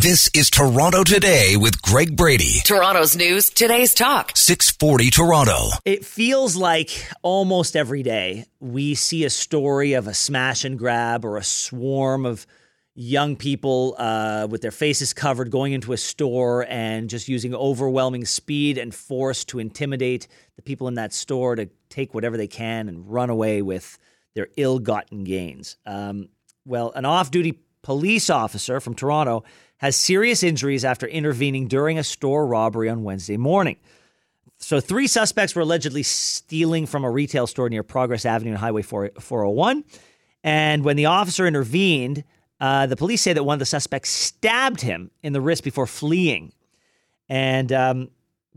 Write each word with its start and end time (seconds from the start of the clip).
This 0.00 0.30
is 0.32 0.48
Toronto 0.48 1.02
Today 1.02 1.56
with 1.56 1.82
Greg 1.82 2.16
Brady. 2.16 2.60
Toronto's 2.62 3.16
news, 3.16 3.50
today's 3.50 3.94
talk. 3.94 4.30
640 4.36 5.10
Toronto. 5.10 5.70
It 5.84 6.04
feels 6.04 6.54
like 6.54 7.10
almost 7.22 7.74
every 7.74 8.04
day 8.04 8.44
we 8.60 8.94
see 8.94 9.24
a 9.24 9.30
story 9.30 9.94
of 9.94 10.06
a 10.06 10.14
smash 10.14 10.64
and 10.64 10.78
grab 10.78 11.24
or 11.24 11.36
a 11.36 11.42
swarm 11.42 12.26
of 12.26 12.46
young 12.94 13.34
people 13.34 13.96
uh, 13.98 14.46
with 14.48 14.60
their 14.60 14.70
faces 14.70 15.12
covered 15.12 15.50
going 15.50 15.72
into 15.72 15.92
a 15.92 15.96
store 15.96 16.64
and 16.68 17.10
just 17.10 17.26
using 17.26 17.52
overwhelming 17.52 18.24
speed 18.24 18.78
and 18.78 18.94
force 18.94 19.44
to 19.46 19.58
intimidate 19.58 20.28
the 20.54 20.62
people 20.62 20.86
in 20.86 20.94
that 20.94 21.12
store 21.12 21.56
to 21.56 21.68
take 21.88 22.14
whatever 22.14 22.36
they 22.36 22.46
can 22.46 22.88
and 22.88 23.10
run 23.12 23.30
away 23.30 23.62
with 23.62 23.98
their 24.36 24.46
ill 24.56 24.78
gotten 24.78 25.24
gains. 25.24 25.76
Um, 25.84 26.28
well, 26.64 26.92
an 26.94 27.04
off 27.04 27.32
duty 27.32 27.58
police 27.82 28.30
officer 28.30 28.80
from 28.80 28.94
Toronto 28.94 29.44
has 29.78 29.96
serious 29.96 30.42
injuries 30.42 30.84
after 30.84 31.06
intervening 31.06 31.68
during 31.68 31.98
a 31.98 32.04
store 32.04 32.46
robbery 32.46 32.88
on 32.88 33.04
Wednesday 33.04 33.36
morning. 33.36 33.76
So, 34.58 34.80
three 34.80 35.06
suspects 35.06 35.54
were 35.54 35.62
allegedly 35.62 36.02
stealing 36.02 36.86
from 36.86 37.04
a 37.04 37.10
retail 37.10 37.46
store 37.46 37.70
near 37.70 37.84
Progress 37.84 38.26
Avenue 38.26 38.50
and 38.50 38.58
Highway 38.58 38.82
4, 38.82 39.12
401. 39.20 39.84
And 40.42 40.84
when 40.84 40.96
the 40.96 41.06
officer 41.06 41.46
intervened, 41.46 42.24
uh, 42.60 42.86
the 42.86 42.96
police 42.96 43.22
say 43.22 43.32
that 43.32 43.44
one 43.44 43.54
of 43.54 43.60
the 43.60 43.66
suspects 43.66 44.10
stabbed 44.10 44.80
him 44.80 45.12
in 45.22 45.32
the 45.32 45.40
wrist 45.40 45.62
before 45.62 45.86
fleeing. 45.86 46.52
And 47.28 47.72
um, 47.72 48.10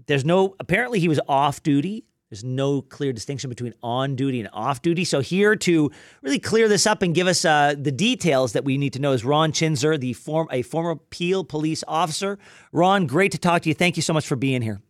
there's 0.08 0.26
no, 0.26 0.56
apparently, 0.60 1.00
he 1.00 1.08
was 1.08 1.20
off 1.28 1.62
duty. 1.62 2.06
There's 2.32 2.46
no 2.46 2.82
clear 2.82 3.12
distinction 3.12 3.50
between 3.50 3.74
on 3.84 4.16
duty 4.16 4.40
and 4.40 4.48
off 4.54 4.82
duty. 4.82 5.04
So, 5.04 5.20
here 5.20 5.58
to 5.58 5.92
really 6.22 6.40
clear 6.40 6.70
this 6.70 6.88
up 6.88 7.02
and 7.02 7.14
give 7.14 7.28
us 7.28 7.44
uh, 7.44 7.76
the 7.78 7.92
details 7.92 8.54
that 8.54 8.64
we 8.64 8.78
need 8.78 8.94
to 8.94 9.00
know 9.00 9.12
is 9.12 9.26
Ron 9.26 9.52
Chinzer, 9.52 10.00
the 10.00 10.14
form, 10.14 10.48
a 10.50 10.62
former 10.62 10.96
Peel 10.96 11.44
police 11.44 11.84
officer. 11.90 12.40
Ron, 12.72 13.06
great 13.06 13.34
to 13.34 13.38
talk 13.38 13.64
to 13.64 13.70
you. 13.70 13.76
Thank 13.76 13.98
you 13.98 14.02
so 14.02 14.14
much 14.14 14.26
for 14.26 14.38
being 14.38 14.62
here. 14.62 14.82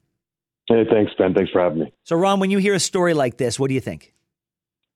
Hey, 0.67 0.83
thanks, 0.87 1.13
Ben. 1.17 1.33
Thanks 1.33 1.51
for 1.51 1.59
having 1.59 1.79
me. 1.79 1.93
So, 2.03 2.15
Ron, 2.15 2.39
when 2.39 2.51
you 2.51 2.59
hear 2.59 2.75
a 2.75 2.79
story 2.79 3.15
like 3.15 3.37
this, 3.37 3.59
what 3.59 3.69
do 3.69 3.73
you 3.73 3.81
think? 3.81 4.13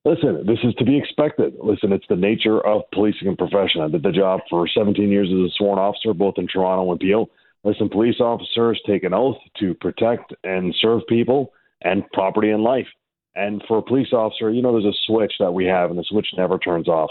Listen, 0.04 0.46
this 0.46 0.60
is 0.62 0.72
to 0.76 0.84
be 0.84 0.96
expected. 0.96 1.54
Listen, 1.60 1.92
it's 1.92 2.06
the 2.08 2.14
nature 2.14 2.64
of 2.64 2.82
policing 2.92 3.26
and 3.26 3.36
profession. 3.36 3.80
I 3.80 3.88
did 3.88 4.04
the 4.04 4.12
job 4.12 4.38
for 4.48 4.68
17 4.68 5.10
years 5.10 5.26
as 5.32 5.50
a 5.50 5.52
sworn 5.56 5.80
officer, 5.80 6.14
both 6.14 6.34
in 6.38 6.46
Toronto 6.46 6.92
and 6.92 7.00
Peel. 7.00 7.28
Listen, 7.64 7.88
police 7.88 8.20
officers 8.20 8.80
take 8.86 9.02
an 9.02 9.12
oath 9.12 9.38
to 9.58 9.74
protect 9.74 10.32
and 10.44 10.72
serve 10.80 11.02
people 11.08 11.52
and 11.86 12.10
property 12.12 12.50
and 12.50 12.62
life. 12.62 12.88
And 13.34 13.62
for 13.68 13.78
a 13.78 13.82
police 13.82 14.12
officer, 14.12 14.50
you 14.50 14.62
know, 14.62 14.72
there's 14.72 14.94
a 14.94 14.98
switch 15.06 15.34
that 15.40 15.52
we 15.52 15.66
have, 15.66 15.90
and 15.90 15.98
the 15.98 16.04
switch 16.08 16.28
never 16.36 16.58
turns 16.58 16.88
off. 16.88 17.10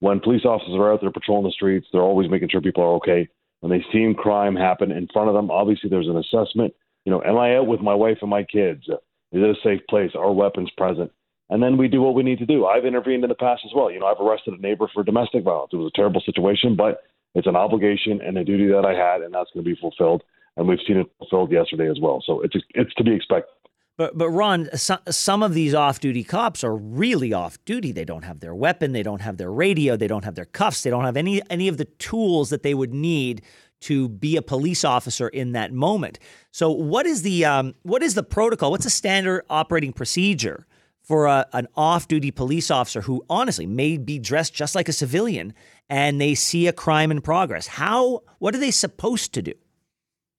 When 0.00 0.20
police 0.20 0.44
officers 0.44 0.74
are 0.74 0.92
out 0.92 1.00
there 1.00 1.10
patrolling 1.10 1.44
the 1.44 1.52
streets, 1.52 1.86
they're 1.92 2.02
always 2.02 2.30
making 2.30 2.48
sure 2.50 2.60
people 2.60 2.82
are 2.82 2.96
okay. 2.96 3.28
When 3.60 3.70
they 3.70 3.84
see 3.92 4.12
crime 4.16 4.56
happen 4.56 4.90
in 4.90 5.08
front 5.12 5.28
of 5.28 5.34
them, 5.34 5.50
obviously 5.50 5.90
there's 5.90 6.08
an 6.08 6.16
assessment. 6.16 6.74
You 7.04 7.12
know, 7.12 7.22
am 7.22 7.38
I 7.38 7.56
out 7.56 7.66
with 7.66 7.80
my 7.80 7.94
wife 7.94 8.18
and 8.20 8.30
my 8.30 8.42
kids? 8.42 8.82
Is 8.88 9.42
it 9.42 9.42
a 9.42 9.54
safe 9.62 9.80
place? 9.88 10.10
Are 10.14 10.32
weapons 10.32 10.70
present? 10.76 11.10
And 11.48 11.62
then 11.62 11.76
we 11.76 11.88
do 11.88 12.02
what 12.02 12.14
we 12.14 12.22
need 12.22 12.38
to 12.40 12.46
do. 12.46 12.66
I've 12.66 12.84
intervened 12.84 13.22
in 13.22 13.28
the 13.28 13.36
past 13.36 13.62
as 13.64 13.72
well. 13.74 13.90
You 13.90 14.00
know, 14.00 14.06
I've 14.06 14.20
arrested 14.20 14.54
a 14.54 14.60
neighbor 14.60 14.88
for 14.92 15.04
domestic 15.04 15.44
violence. 15.44 15.70
It 15.72 15.76
was 15.76 15.92
a 15.94 15.96
terrible 15.96 16.20
situation, 16.20 16.74
but 16.74 17.04
it's 17.34 17.46
an 17.46 17.56
obligation 17.56 18.20
and 18.20 18.36
a 18.36 18.44
duty 18.44 18.66
that 18.68 18.84
I 18.84 18.94
had, 18.94 19.22
and 19.22 19.32
that's 19.32 19.50
going 19.54 19.64
to 19.64 19.70
be 19.70 19.80
fulfilled. 19.80 20.22
And 20.56 20.66
we've 20.66 20.78
seen 20.86 20.96
it 20.96 21.06
fulfilled 21.18 21.52
yesterday 21.52 21.88
as 21.88 21.98
well. 22.00 22.22
So 22.26 22.40
it's 22.40 22.56
it's 22.74 22.94
to 22.94 23.04
be 23.04 23.14
expected. 23.14 23.52
But 23.96 24.18
but 24.18 24.28
Ron, 24.28 24.68
some 24.74 25.42
of 25.42 25.54
these 25.54 25.74
off-duty 25.74 26.24
cops 26.24 26.62
are 26.62 26.76
really 26.76 27.32
off-duty. 27.32 27.92
They 27.92 28.04
don't 28.04 28.24
have 28.24 28.40
their 28.40 28.54
weapon, 28.54 28.92
they 28.92 29.02
don't 29.02 29.22
have 29.22 29.38
their 29.38 29.50
radio, 29.50 29.96
they 29.96 30.06
don't 30.06 30.24
have 30.24 30.34
their 30.34 30.44
cuffs, 30.44 30.82
they 30.82 30.90
don't 30.90 31.04
have 31.04 31.16
any 31.16 31.40
any 31.48 31.68
of 31.68 31.78
the 31.78 31.86
tools 31.86 32.50
that 32.50 32.62
they 32.62 32.74
would 32.74 32.92
need 32.92 33.42
to 33.78 34.08
be 34.08 34.36
a 34.36 34.42
police 34.42 34.84
officer 34.84 35.28
in 35.28 35.52
that 35.52 35.72
moment. 35.72 36.18
So 36.50 36.70
what 36.70 37.06
is 37.06 37.22
the 37.22 37.44
um, 37.44 37.74
what 37.82 38.02
is 38.02 38.14
the 38.14 38.22
protocol? 38.22 38.70
What's 38.70 38.84
the 38.84 38.90
standard 38.90 39.44
operating 39.48 39.92
procedure 39.92 40.66
for 41.02 41.26
a, 41.26 41.46
an 41.52 41.68
off-duty 41.76 42.32
police 42.32 42.70
officer 42.70 43.00
who 43.00 43.24
honestly 43.30 43.66
may 43.66 43.96
be 43.96 44.18
dressed 44.18 44.52
just 44.52 44.74
like 44.74 44.88
a 44.88 44.92
civilian 44.92 45.54
and 45.88 46.20
they 46.20 46.34
see 46.34 46.66
a 46.66 46.72
crime 46.72 47.10
in 47.10 47.20
progress? 47.22 47.66
How 47.66 48.22
what 48.40 48.54
are 48.54 48.58
they 48.58 48.70
supposed 48.70 49.32
to 49.34 49.42
do? 49.42 49.54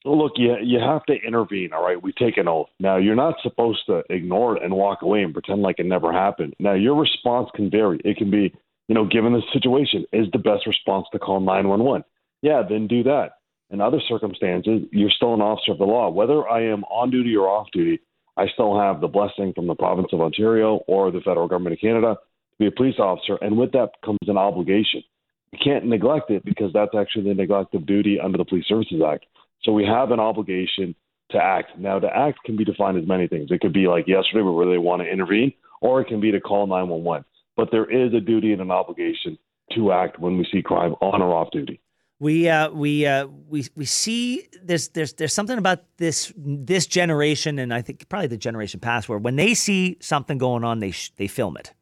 Look, 0.05 0.33
you 0.35 0.55
you 0.61 0.79
have 0.79 1.03
to 1.05 1.15
intervene. 1.15 1.73
All 1.73 1.83
right, 1.83 2.01
we 2.01 2.13
take 2.13 2.37
an 2.37 2.47
oath. 2.47 2.69
Now, 2.79 2.97
you're 2.97 3.15
not 3.15 3.35
supposed 3.41 3.85
to 3.87 4.03
ignore 4.09 4.55
it 4.55 4.63
and 4.63 4.73
walk 4.73 5.01
away 5.01 5.21
and 5.23 5.33
pretend 5.33 5.61
like 5.61 5.79
it 5.79 5.85
never 5.85 6.13
happened. 6.13 6.53
Now, 6.59 6.73
your 6.73 6.95
response 6.95 7.49
can 7.55 7.69
vary. 7.69 7.99
It 8.05 8.17
can 8.17 8.31
be, 8.31 8.53
you 8.87 8.95
know, 8.95 9.05
given 9.05 9.33
the 9.33 9.41
situation, 9.51 10.05
is 10.13 10.27
the 10.31 10.39
best 10.39 10.65
response 10.65 11.07
to 11.11 11.19
call 11.19 11.39
911? 11.39 12.03
Yeah, 12.41 12.61
then 12.67 12.87
do 12.87 13.03
that. 13.03 13.31
In 13.69 13.81
other 13.81 13.99
circumstances, 14.07 14.83
you're 14.91 15.09
still 15.09 15.33
an 15.33 15.41
officer 15.41 15.73
of 15.73 15.79
the 15.79 15.83
law. 15.83 16.09
Whether 16.09 16.47
I 16.47 16.63
am 16.63 16.83
on 16.85 17.11
duty 17.11 17.35
or 17.35 17.49
off 17.49 17.67
duty, 17.73 17.99
I 18.37 18.47
still 18.53 18.79
have 18.79 19.01
the 19.01 19.07
blessing 19.07 19.51
from 19.53 19.67
the 19.67 19.75
province 19.75 20.09
of 20.13 20.21
Ontario 20.21 20.81
or 20.87 21.11
the 21.11 21.21
federal 21.21 21.47
government 21.47 21.73
of 21.73 21.81
Canada 21.81 22.15
to 22.15 22.57
be 22.59 22.67
a 22.67 22.71
police 22.71 22.99
officer, 22.99 23.37
and 23.41 23.57
with 23.57 23.71
that 23.73 23.89
comes 24.05 24.19
an 24.27 24.37
obligation. 24.37 25.03
You 25.51 25.59
can't 25.63 25.85
neglect 25.85 26.29
it 26.29 26.45
because 26.45 26.71
that's 26.73 26.95
actually 26.97 27.25
the 27.25 27.33
neglect 27.33 27.73
of 27.73 27.85
duty 27.85 28.19
under 28.23 28.37
the 28.37 28.45
Police 28.45 28.67
Services 28.67 29.01
Act. 29.05 29.25
So 29.67 29.73
we 29.73 29.85
have 29.85 30.11
an 30.11 30.19
obligation 30.21 30.95
to 31.31 31.37
act. 31.37 31.77
Now, 31.77 31.99
to 31.99 32.07
act 32.07 32.39
can 32.45 32.55
be 32.55 32.63
defined 32.63 32.97
as 32.97 33.05
many 33.05 33.27
things. 33.27 33.51
It 33.51 33.59
could 33.59 33.73
be 33.73 33.87
like 33.87 34.07
yesterday, 34.07 34.41
where 34.41 34.65
they 34.65 34.77
want 34.77 35.01
to 35.01 35.11
intervene, 35.11 35.51
or 35.81 35.99
it 35.99 36.07
can 36.07 36.21
be 36.21 36.31
to 36.31 36.39
call 36.39 36.67
911. 36.67 37.25
But 37.57 37.69
there 37.69 37.83
is 37.83 38.13
a 38.13 38.21
duty 38.21 38.53
and 38.53 38.61
an 38.61 38.71
obligation 38.71 39.37
to 39.75 39.91
act 39.91 40.19
when 40.19 40.37
we 40.37 40.47
see 40.49 40.61
crime 40.61 40.93
on 41.01 41.21
or 41.21 41.33
off 41.33 41.51
duty. 41.51 41.81
We 42.19 42.47
uh, 42.47 42.71
we 42.71 43.05
uh, 43.05 43.27
we 43.27 43.65
we 43.75 43.83
see 43.83 44.47
there's 44.63 44.87
there's 44.89 45.13
there's 45.13 45.33
something 45.33 45.57
about 45.57 45.83
this 45.97 46.33
this 46.37 46.87
generation, 46.87 47.59
and 47.59 47.73
I 47.73 47.81
think 47.81 48.07
probably 48.07 48.27
the 48.27 48.37
generation 48.37 48.79
past, 48.79 49.09
where 49.09 49.19
when 49.19 49.35
they 49.35 49.53
see 49.53 49.97
something 49.99 50.37
going 50.37 50.63
on, 50.63 50.79
they 50.79 50.91
sh- 50.91 51.11
they 51.17 51.27
film 51.27 51.57
it. 51.57 51.73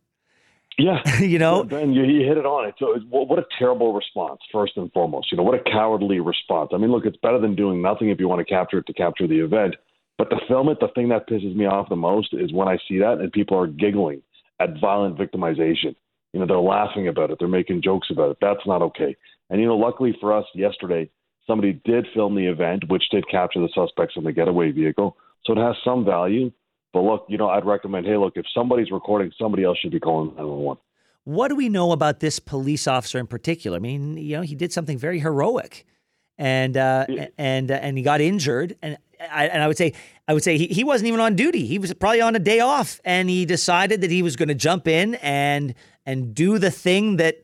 Yeah, 0.78 1.02
you 1.20 1.40
know, 1.40 1.64
Ben, 1.64 1.94
you, 1.94 2.04
you 2.04 2.28
hit 2.28 2.38
it 2.38 2.46
on 2.46 2.68
it. 2.68 2.76
So, 2.78 2.96
it's, 2.96 3.06
what 3.10 3.40
a 3.40 3.46
terrible 3.58 3.94
response, 3.94 4.40
first 4.52 4.74
and 4.76 4.92
foremost. 4.92 5.32
You 5.32 5.38
know, 5.38 5.44
what 5.44 5.56
a 5.56 5.64
cowardly 5.64 6.20
response. 6.20 6.72
I 6.74 6.78
mean, 6.78 6.92
look, 6.92 7.06
it's 7.06 7.18
better 7.18 7.40
than 7.40 7.56
doing 7.56 7.82
nothing 7.82 8.10
if 8.10 8.20
you 8.20 8.28
want 8.28 8.46
to 8.46 8.54
capture 8.54 8.80
it 8.80 8.88
to 8.88 8.94
capture 8.94 9.28
the 9.28 9.40
event. 9.40 9.76
But 10.18 10.30
to 10.30 10.38
film 10.48 10.70
it, 10.70 10.80
the 10.80 10.88
thing 10.96 11.10
that 11.10 11.28
pisses 11.28 11.56
me 11.56 11.66
off 11.66 11.90
the 11.90 11.96
most 11.96 12.34
is 12.34 12.54
when 12.54 12.68
I 12.68 12.78
see 12.88 13.00
that 13.00 13.20
and 13.20 13.32
people 13.32 13.58
are 13.58 13.68
giggling 13.68 14.22
at 14.60 14.80
violent 14.80 15.18
victimization. 15.18 15.96
You 16.34 16.40
know, 16.40 16.46
they're 16.46 16.58
laughing 16.58 17.08
about 17.08 17.32
it, 17.32 17.40
they're 17.40 17.48
making 17.48 17.82
jokes 17.82 18.08
about 18.12 18.32
it. 18.32 18.38
That's 18.42 18.66
not 18.66 18.82
okay. 18.82 19.16
And 19.50 19.62
you 19.62 19.68
know, 19.68 19.78
luckily 19.78 20.16
for 20.20 20.34
us, 20.34 20.46
yesterday 20.54 21.10
somebody 21.48 21.80
did 21.86 22.08
film 22.14 22.36
the 22.36 22.48
event, 22.48 22.90
which 22.90 23.04
did 23.12 23.28
capture 23.30 23.60
the 23.60 23.70
suspects 23.74 24.16
in 24.18 24.24
the 24.24 24.32
getaway 24.32 24.72
vehicle. 24.72 25.16
So 25.46 25.54
it 25.54 25.60
has 25.60 25.76
some 25.84 26.04
value. 26.04 26.52
But 26.96 27.02
look, 27.02 27.26
you 27.28 27.38
know, 27.38 27.50
I'd 27.50 27.66
recommend, 27.66 28.06
hey, 28.06 28.16
look, 28.16 28.38
if 28.38 28.46
somebody's 28.54 28.90
recording, 28.90 29.30
somebody 29.38 29.66
else 29.66 29.78
should 29.78 29.92
be 29.92 30.00
calling 30.00 30.30
911. 30.30 30.82
What 31.26 31.50
do 31.50 31.56
we 31.56 31.68
know 31.68 31.92
about 31.92 32.22
this 32.22 32.40
police 32.40 32.88
officer 32.88 33.20
in 33.20 33.28
particular? 33.28 33.76
I 33.76 33.80
mean, 33.82 34.16
you 34.16 34.38
know, 34.38 34.44
he 34.44 34.56
did 34.56 34.72
something 34.72 34.98
very 34.98 35.20
heroic, 35.20 35.86
and 36.38 36.78
uh, 36.78 37.06
yeah. 37.10 37.28
and 37.38 37.70
uh, 37.70 37.74
and 37.74 37.98
he 37.98 38.04
got 38.04 38.22
injured. 38.22 38.78
And 38.82 38.98
I, 39.20 39.48
and 39.48 39.62
I 39.62 39.68
would 39.68 39.76
say, 39.76 39.92
I 40.30 40.34
would 40.34 40.44
say 40.44 40.58
he, 40.58 40.68
he 40.68 40.86
wasn't 40.86 41.10
even 41.10 41.20
on 41.20 41.36
duty. 41.36 41.66
He 41.66 41.80
was 41.80 41.94
probably 41.96 42.22
on 42.22 42.34
a 42.34 42.40
day 42.40 42.62
off, 42.62 43.02
and 43.04 43.30
he 43.30 43.46
decided 43.46 44.00
that 44.00 44.10
he 44.10 44.24
was 44.24 44.38
going 44.38 44.48
to 44.48 44.56
jump 44.56 44.88
in 44.88 45.16
and 45.16 45.76
and 46.06 46.34
do 46.34 46.58
the 46.60 46.72
thing 46.72 47.18
that 47.18 47.44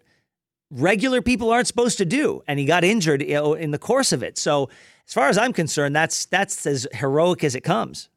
regular 0.70 1.22
people 1.22 1.50
aren't 1.50 1.68
supposed 1.68 1.98
to 1.98 2.06
do. 2.06 2.42
And 2.48 2.58
he 2.58 2.64
got 2.64 2.86
injured 2.86 3.22
you 3.22 3.34
know, 3.34 3.56
in 3.56 3.72
the 3.72 3.80
course 3.80 4.14
of 4.14 4.24
it. 4.24 4.38
So, 4.38 4.70
as 5.06 5.14
far 5.14 5.28
as 5.28 5.38
I'm 5.38 5.52
concerned, 5.52 5.94
that's 5.94 6.26
that's 6.26 6.66
as 6.66 6.88
heroic 6.94 7.44
as 7.44 7.54
it 7.54 7.66
comes. 7.66 8.08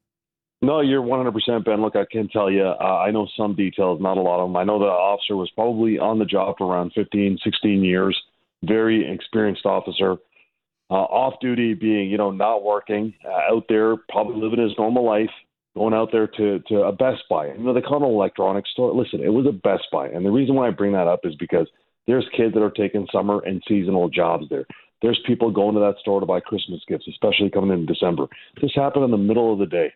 No, 0.64 0.80
you're 0.80 1.02
100% 1.02 1.62
Ben. 1.62 1.82
Look, 1.82 1.94
I 1.94 2.06
can 2.10 2.26
tell 2.28 2.50
you, 2.50 2.64
uh, 2.64 3.02
I 3.04 3.10
know 3.10 3.28
some 3.36 3.54
details, 3.54 4.00
not 4.00 4.16
a 4.16 4.22
lot 4.22 4.40
of 4.40 4.48
them. 4.48 4.56
I 4.56 4.64
know 4.64 4.78
the 4.78 4.86
officer 4.86 5.36
was 5.36 5.50
probably 5.50 5.98
on 5.98 6.18
the 6.18 6.24
job 6.24 6.56
for 6.56 6.66
around 6.66 6.92
15, 6.94 7.38
16 7.44 7.84
years, 7.84 8.18
very 8.62 9.12
experienced 9.12 9.66
officer. 9.66 10.16
Uh, 10.90 10.94
off 10.94 11.34
duty, 11.40 11.74
being 11.74 12.10
you 12.10 12.16
know 12.16 12.30
not 12.30 12.62
working, 12.62 13.12
uh, 13.26 13.52
out 13.54 13.64
there, 13.68 13.96
probably 14.08 14.40
living 14.40 14.58
his 14.58 14.72
normal 14.78 15.04
life, 15.04 15.30
going 15.76 15.92
out 15.92 16.10
there 16.12 16.26
to 16.26 16.60
to 16.60 16.82
a 16.82 16.92
Best 16.92 17.24
Buy. 17.28 17.48
You 17.48 17.58
know 17.58 17.74
they 17.74 17.80
call 17.82 18.02
it 18.02 18.06
an 18.06 18.14
electronics 18.14 18.70
store. 18.70 18.94
Listen, 18.94 19.20
it 19.22 19.32
was 19.32 19.46
a 19.46 19.52
Best 19.52 19.84
Buy, 19.92 20.08
and 20.08 20.24
the 20.24 20.30
reason 20.30 20.54
why 20.54 20.68
I 20.68 20.70
bring 20.70 20.92
that 20.92 21.08
up 21.08 21.20
is 21.24 21.34
because 21.36 21.66
there's 22.06 22.28
kids 22.36 22.54
that 22.54 22.62
are 22.62 22.70
taking 22.70 23.06
summer 23.12 23.40
and 23.40 23.62
seasonal 23.66 24.08
jobs 24.08 24.46
there. 24.50 24.66
There's 25.02 25.20
people 25.26 25.50
going 25.50 25.74
to 25.74 25.80
that 25.80 25.96
store 26.00 26.20
to 26.20 26.26
buy 26.26 26.40
Christmas 26.40 26.80
gifts, 26.86 27.08
especially 27.08 27.50
coming 27.50 27.70
in 27.70 27.86
December. 27.86 28.26
This 28.62 28.72
happened 28.74 29.04
in 29.04 29.10
the 29.10 29.18
middle 29.18 29.52
of 29.52 29.58
the 29.58 29.66
day 29.66 29.92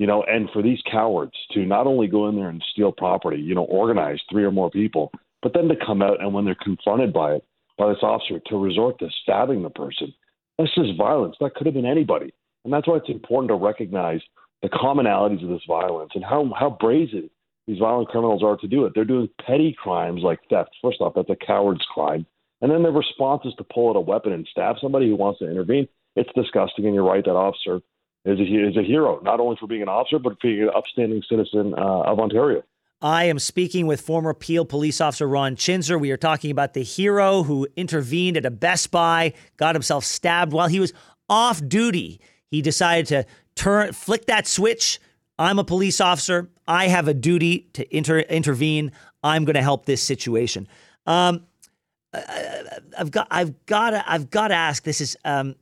you 0.00 0.06
know, 0.06 0.22
and 0.22 0.48
for 0.50 0.62
these 0.62 0.78
cowards 0.90 1.34
to 1.52 1.66
not 1.66 1.86
only 1.86 2.06
go 2.06 2.26
in 2.26 2.34
there 2.34 2.48
and 2.48 2.64
steal 2.72 2.90
property, 2.90 3.38
you 3.38 3.54
know, 3.54 3.64
organize 3.64 4.18
three 4.30 4.44
or 4.44 4.50
more 4.50 4.70
people, 4.70 5.12
but 5.42 5.52
then 5.52 5.68
to 5.68 5.74
come 5.76 6.00
out 6.00 6.22
and 6.22 6.32
when 6.32 6.46
they're 6.46 6.54
confronted 6.54 7.12
by 7.12 7.34
it, 7.34 7.44
by 7.76 7.90
this 7.90 8.02
officer, 8.02 8.40
to 8.46 8.56
resort 8.56 8.98
to 9.00 9.08
stabbing 9.22 9.62
the 9.62 9.68
person, 9.68 10.14
that's 10.56 10.74
just 10.74 10.96
violence. 10.96 11.36
That 11.38 11.54
could 11.54 11.66
have 11.66 11.74
been 11.74 11.84
anybody. 11.84 12.32
And 12.64 12.72
that's 12.72 12.88
why 12.88 12.96
it's 12.96 13.10
important 13.10 13.50
to 13.50 13.56
recognize 13.56 14.22
the 14.62 14.70
commonalities 14.70 15.42
of 15.42 15.50
this 15.50 15.64
violence 15.68 16.12
and 16.14 16.24
how, 16.24 16.50
how 16.58 16.78
brazen 16.80 17.28
these 17.66 17.78
violent 17.78 18.08
criminals 18.08 18.42
are 18.42 18.56
to 18.56 18.66
do 18.66 18.86
it. 18.86 18.92
They're 18.94 19.04
doing 19.04 19.28
petty 19.46 19.76
crimes 19.78 20.22
like 20.22 20.38
theft. 20.48 20.70
First 20.80 21.02
off, 21.02 21.12
that's 21.14 21.28
a 21.28 21.46
coward's 21.46 21.84
crime. 21.92 22.24
And 22.62 22.72
then 22.72 22.82
their 22.82 22.92
response 22.92 23.42
is 23.44 23.52
to 23.58 23.64
pull 23.64 23.90
out 23.90 23.96
a 23.96 24.00
weapon 24.00 24.32
and 24.32 24.48
stab 24.50 24.76
somebody 24.80 25.10
who 25.10 25.16
wants 25.16 25.40
to 25.40 25.50
intervene. 25.50 25.88
It's 26.16 26.30
disgusting, 26.34 26.86
and 26.86 26.94
you're 26.94 27.04
right. 27.04 27.22
That 27.22 27.32
officer 27.32 27.80
is 28.24 28.38
a, 28.38 28.42
is 28.42 28.76
a 28.76 28.82
hero, 28.82 29.20
not 29.22 29.40
only 29.40 29.56
for 29.58 29.66
being 29.66 29.82
an 29.82 29.88
officer, 29.88 30.18
but 30.18 30.40
being 30.40 30.62
an 30.62 30.70
upstanding 30.74 31.22
citizen 31.28 31.74
uh, 31.76 32.02
of 32.02 32.18
Ontario. 32.18 32.62
I 33.02 33.24
am 33.24 33.38
speaking 33.38 33.86
with 33.86 34.02
former 34.02 34.34
Peel 34.34 34.66
police 34.66 35.00
officer 35.00 35.26
Ron 35.26 35.56
Chinzer. 35.56 35.98
We 35.98 36.10
are 36.10 36.18
talking 36.18 36.50
about 36.50 36.74
the 36.74 36.82
hero 36.82 37.42
who 37.42 37.66
intervened 37.74 38.36
at 38.36 38.44
a 38.44 38.50
Best 38.50 38.90
Buy, 38.90 39.32
got 39.56 39.74
himself 39.74 40.04
stabbed 40.04 40.52
while 40.52 40.68
he 40.68 40.80
was 40.80 40.92
off 41.28 41.66
duty. 41.66 42.20
He 42.50 42.60
decided 42.60 43.06
to 43.06 43.26
turn, 43.54 43.92
flick 43.94 44.26
that 44.26 44.46
switch. 44.46 45.00
I'm 45.38 45.58
a 45.58 45.64
police 45.64 45.98
officer. 45.98 46.50
I 46.68 46.88
have 46.88 47.08
a 47.08 47.14
duty 47.14 47.70
to 47.72 47.96
inter- 47.96 48.18
intervene. 48.18 48.92
I'm 49.22 49.46
going 49.46 49.54
to 49.54 49.62
help 49.62 49.86
this 49.86 50.02
situation. 50.02 50.68
Um, 51.06 51.46
I've 52.12 53.10
got, 53.10 53.28
I've 53.30 53.64
got 53.64 53.90
to, 53.90 54.04
I've 54.10 54.28
got 54.28 54.48
to 54.48 54.54
ask. 54.54 54.82
This 54.82 55.00
is 55.00 55.16
um, 55.24 55.54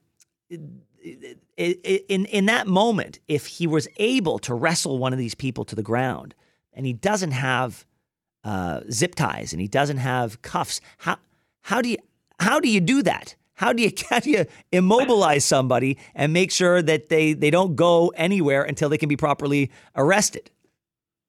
in 1.56 2.27
in 2.27 2.47
that 2.47 2.67
moment. 2.67 3.21
If 3.29 3.47
he 3.47 3.67
was 3.67 3.89
able 3.97 4.39
to 4.41 4.55
wrestle 4.55 4.99
one 4.99 5.12
of 5.12 5.19
these 5.19 5.35
people 5.35 5.65
to 5.67 5.75
the 5.75 5.83
ground 5.83 6.35
and 6.73 6.87
he 6.87 6.93
doesn't 6.93 7.33
have 7.33 7.85
uh, 8.45 8.81
zip 8.91 9.15
ties 9.15 9.53
and 9.53 9.61
he 9.61 9.69
doesn't 9.69 9.99
have 9.99 10.43
cuffs, 10.43 10.81
how 10.99 11.19
how 11.62 11.83
do 11.83 11.89
you 11.89 11.99
how 12.41 12.61
do 12.61 12.69
you 12.69 12.81
do 12.81 13.03
that? 13.03 13.35
How 13.55 13.73
do 13.73 13.83
you 13.83 13.91
how 14.11 14.21
do 14.21 14.31
you 14.31 14.47
immobilize 14.73 15.45
somebody 15.45 15.99
and 16.15 16.33
make 16.33 16.50
sure 16.50 16.83
that 16.83 17.09
they 17.09 17.33
they 17.33 17.50
don't 17.50 17.77
go 17.77 18.09
anywhere 18.17 18.62
until 18.62 18.89
they 18.89 18.99
can 18.99 19.09
be 19.09 19.17
properly 19.17 19.71
arrested? 19.97 20.50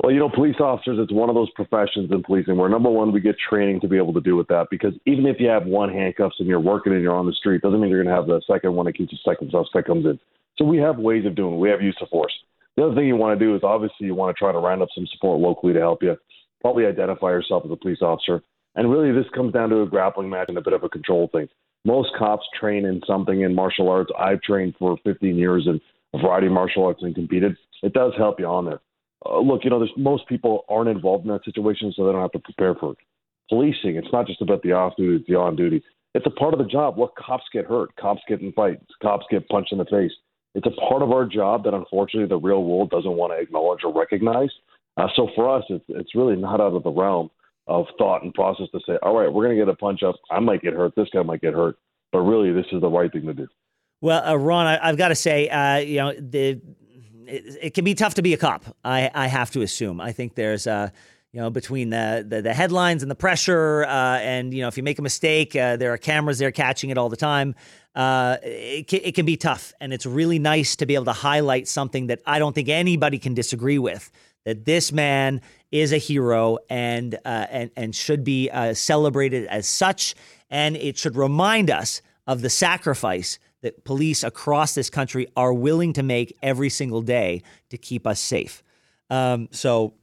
Well, 0.01 0.13
you 0.13 0.19
know, 0.19 0.29
police 0.29 0.55
officers, 0.61 0.97
it's 0.97 1.11
one 1.11 1.27
of 1.27 1.35
those 1.35 1.49
professions 1.51 2.09
in 2.09 2.23
policing 2.23 2.55
where 2.55 2.69
number 2.69 2.89
one, 2.89 3.11
we 3.11 3.19
get 3.19 3.35
training 3.37 3.81
to 3.81 3.87
be 3.89 3.97
able 3.97 4.13
to 4.13 4.21
do 4.21 4.37
with 4.37 4.47
that 4.47 4.67
because 4.71 4.93
even 5.05 5.25
if 5.25 5.41
you 5.41 5.49
have 5.49 5.65
one 5.65 5.89
handcuffs 5.89 6.37
and 6.39 6.47
you're 6.47 6.61
working 6.61 6.93
and 6.93 7.01
you're 7.01 7.15
on 7.15 7.25
the 7.25 7.33
street, 7.33 7.61
doesn't 7.61 7.81
mean 7.81 7.89
you're 7.89 8.01
going 8.01 8.13
to 8.13 8.17
have 8.17 8.27
the 8.27 8.41
second 8.47 8.75
one 8.75 8.87
in 8.87 8.93
case 8.93 9.09
the 9.11 9.17
second 9.29 9.51
suspect 9.51 9.87
comes 9.87 10.05
in. 10.05 10.17
So 10.57 10.63
we 10.63 10.77
have 10.77 10.99
ways 10.99 11.25
of 11.25 11.35
doing 11.35 11.55
it. 11.55 11.57
We 11.57 11.69
have 11.69 11.81
use 11.81 11.97
of 12.01 12.07
force. 12.07 12.33
The 12.77 12.85
other 12.85 12.95
thing 12.95 13.07
you 13.07 13.17
want 13.17 13.37
to 13.37 13.45
do 13.45 13.55
is 13.57 13.61
obviously 13.61 14.05
you 14.05 14.15
want 14.15 14.33
to 14.33 14.39
try 14.39 14.53
to 14.53 14.57
round 14.57 14.81
up 14.81 14.87
some 14.95 15.05
support 15.07 15.41
locally 15.41 15.73
to 15.73 15.79
help 15.79 16.01
you. 16.01 16.15
Probably 16.61 16.85
identify 16.85 17.27
yourself 17.27 17.63
as 17.65 17.71
a 17.71 17.75
police 17.75 18.01
officer. 18.01 18.41
And 18.75 18.89
really, 18.89 19.11
this 19.11 19.29
comes 19.35 19.51
down 19.51 19.69
to 19.71 19.81
a 19.81 19.85
grappling 19.85 20.29
match 20.29 20.47
and 20.47 20.57
a 20.57 20.61
bit 20.61 20.73
of 20.73 20.83
a 20.83 20.89
control 20.89 21.27
thing. 21.33 21.49
Most 21.83 22.11
cops 22.17 22.45
train 22.57 22.85
in 22.85 23.01
something 23.05 23.41
in 23.41 23.53
martial 23.53 23.89
arts. 23.89 24.11
I've 24.17 24.41
trained 24.41 24.75
for 24.79 24.97
15 25.03 25.35
years 25.35 25.67
in 25.67 25.81
a 26.13 26.21
variety 26.21 26.47
of 26.47 26.53
martial 26.53 26.85
arts 26.85 27.03
and 27.03 27.13
competed. 27.13 27.57
It 27.83 27.91
does 27.91 28.13
help 28.17 28.39
you 28.39 28.45
on 28.45 28.65
there. 28.65 28.79
Uh, 29.25 29.39
look, 29.39 29.63
you 29.63 29.69
know, 29.69 29.79
there's, 29.79 29.91
most 29.97 30.27
people 30.27 30.65
aren't 30.69 30.89
involved 30.89 31.25
in 31.25 31.31
that 31.31 31.43
situation, 31.45 31.93
so 31.95 32.05
they 32.05 32.11
don't 32.11 32.21
have 32.21 32.31
to 32.31 32.39
prepare 32.39 32.75
for 32.75 32.93
it. 32.93 32.97
Policing, 33.49 33.95
it's 33.95 34.13
not 34.13 34.27
just 34.27 34.41
about 34.41 34.61
the 34.61 34.71
off 34.71 34.93
duty, 34.97 35.23
the 35.27 35.35
on 35.35 35.55
duty. 35.55 35.83
It's 36.13 36.25
a 36.25 36.31
part 36.31 36.53
of 36.53 36.59
the 36.59 36.65
job. 36.65 36.97
Look, 36.97 37.15
cops 37.15 37.43
get 37.51 37.65
hurt, 37.65 37.95
cops 37.95 38.21
get 38.27 38.41
in 38.41 38.51
fights, 38.53 38.85
cops 39.01 39.25
get 39.29 39.47
punched 39.49 39.71
in 39.71 39.77
the 39.77 39.85
face 39.85 40.11
it's 40.55 40.65
a 40.65 40.71
part 40.89 41.01
of 41.01 41.11
our 41.11 41.25
job 41.25 41.63
that 41.63 41.73
unfortunately 41.73 42.27
the 42.27 42.37
real 42.37 42.63
world 42.63 42.89
doesn't 42.89 43.11
want 43.11 43.33
to 43.33 43.37
acknowledge 43.39 43.81
or 43.83 43.93
recognize. 43.93 44.49
Uh, 44.97 45.07
so 45.15 45.29
for 45.35 45.55
us, 45.55 45.63
it's, 45.69 45.85
it's 45.89 46.15
really 46.15 46.35
not 46.35 46.59
out 46.59 46.73
of 46.73 46.83
the 46.83 46.91
realm 46.91 47.29
of 47.67 47.85
thought 47.97 48.23
and 48.23 48.33
process 48.33 48.67
to 48.71 48.79
say, 48.85 48.97
all 49.03 49.15
right, 49.15 49.31
we're 49.31 49.45
going 49.45 49.57
to 49.57 49.63
get 49.63 49.71
a 49.71 49.75
punch 49.75 50.01
up. 50.01 50.15
I 50.31 50.39
might 50.39 50.61
get 50.61 50.73
hurt. 50.73 50.93
This 50.95 51.07
guy 51.13 51.21
might 51.21 51.41
get 51.41 51.53
hurt. 51.53 51.77
But 52.11 52.19
really, 52.19 52.51
this 52.51 52.65
is 52.71 52.81
the 52.81 52.89
right 52.89 53.11
thing 53.11 53.27
to 53.27 53.33
do. 53.33 53.47
Well, 54.01 54.25
uh, 54.25 54.35
Ron, 54.35 54.65
I, 54.65 54.87
have 54.87 54.97
got 54.97 55.09
to 55.09 55.15
say, 55.15 55.47
uh, 55.49 55.77
you 55.77 55.97
know, 55.97 56.13
the, 56.13 56.59
it, 57.29 57.57
it, 57.61 57.73
can 57.73 57.85
be 57.85 57.93
tough 57.93 58.15
to 58.15 58.21
be 58.21 58.33
a 58.33 58.37
cop. 58.37 58.65
I, 58.83 59.09
I 59.13 59.27
have 59.27 59.51
to 59.51 59.61
assume. 59.61 60.01
I 60.01 60.11
think 60.11 60.35
there's, 60.35 60.67
uh, 60.67 60.89
you 61.31 61.39
know, 61.39 61.49
between 61.49 61.91
the, 61.91 62.25
the, 62.27 62.41
the 62.41 62.53
headlines 62.53 63.03
and 63.03 63.11
the 63.11 63.15
pressure, 63.15 63.85
uh, 63.85 64.19
and 64.19 64.53
you 64.53 64.61
know, 64.61 64.67
if 64.67 64.77
you 64.77 64.83
make 64.83 64.99
a 64.99 65.03
mistake, 65.03 65.55
uh, 65.55 65.77
there 65.77 65.93
are 65.93 65.97
cameras 65.97 66.39
there 66.39 66.51
catching 66.51 66.89
it 66.89 66.97
all 66.97 67.09
the 67.09 67.17
time 67.17 67.55
uh, 67.95 68.37
it, 68.43 68.87
can, 68.87 69.01
it 69.03 69.15
can 69.15 69.25
be 69.25 69.37
tough. 69.37 69.73
And 69.79 69.93
it's 69.93 70.05
really 70.05 70.39
nice 70.39 70.75
to 70.77 70.85
be 70.85 70.95
able 70.95 71.05
to 71.05 71.13
highlight 71.13 71.67
something 71.67 72.07
that 72.07 72.21
I 72.25 72.39
don't 72.39 72.53
think 72.53 72.69
anybody 72.69 73.19
can 73.19 73.33
disagree 73.33 73.79
with. 73.79 74.11
That 74.45 74.65
this 74.65 74.91
man 74.91 75.41
is 75.69 75.91
a 75.91 75.97
hero 75.97 76.59
and 76.69 77.15
uh, 77.25 77.45
and 77.51 77.71
and 77.75 77.93
should 77.93 78.23
be 78.23 78.49
uh, 78.49 78.73
celebrated 78.73 79.45
as 79.47 79.67
such, 79.67 80.15
and 80.49 80.77
it 80.77 80.97
should 80.97 81.17
remind 81.17 81.69
us 81.69 82.01
of 82.25 82.41
the 82.41 82.49
sacrifice 82.49 83.37
that 83.61 83.83
police 83.83 84.23
across 84.23 84.75
this 84.75 84.89
country 84.89 85.27
are 85.35 85.53
willing 85.53 85.93
to 85.93 86.03
make 86.03 86.35
every 86.41 86.69
single 86.69 87.01
day 87.01 87.41
to 87.69 87.77
keep 87.77 88.07
us 88.07 88.19
safe. 88.19 88.63
Um, 89.09 89.49
so 89.51 89.93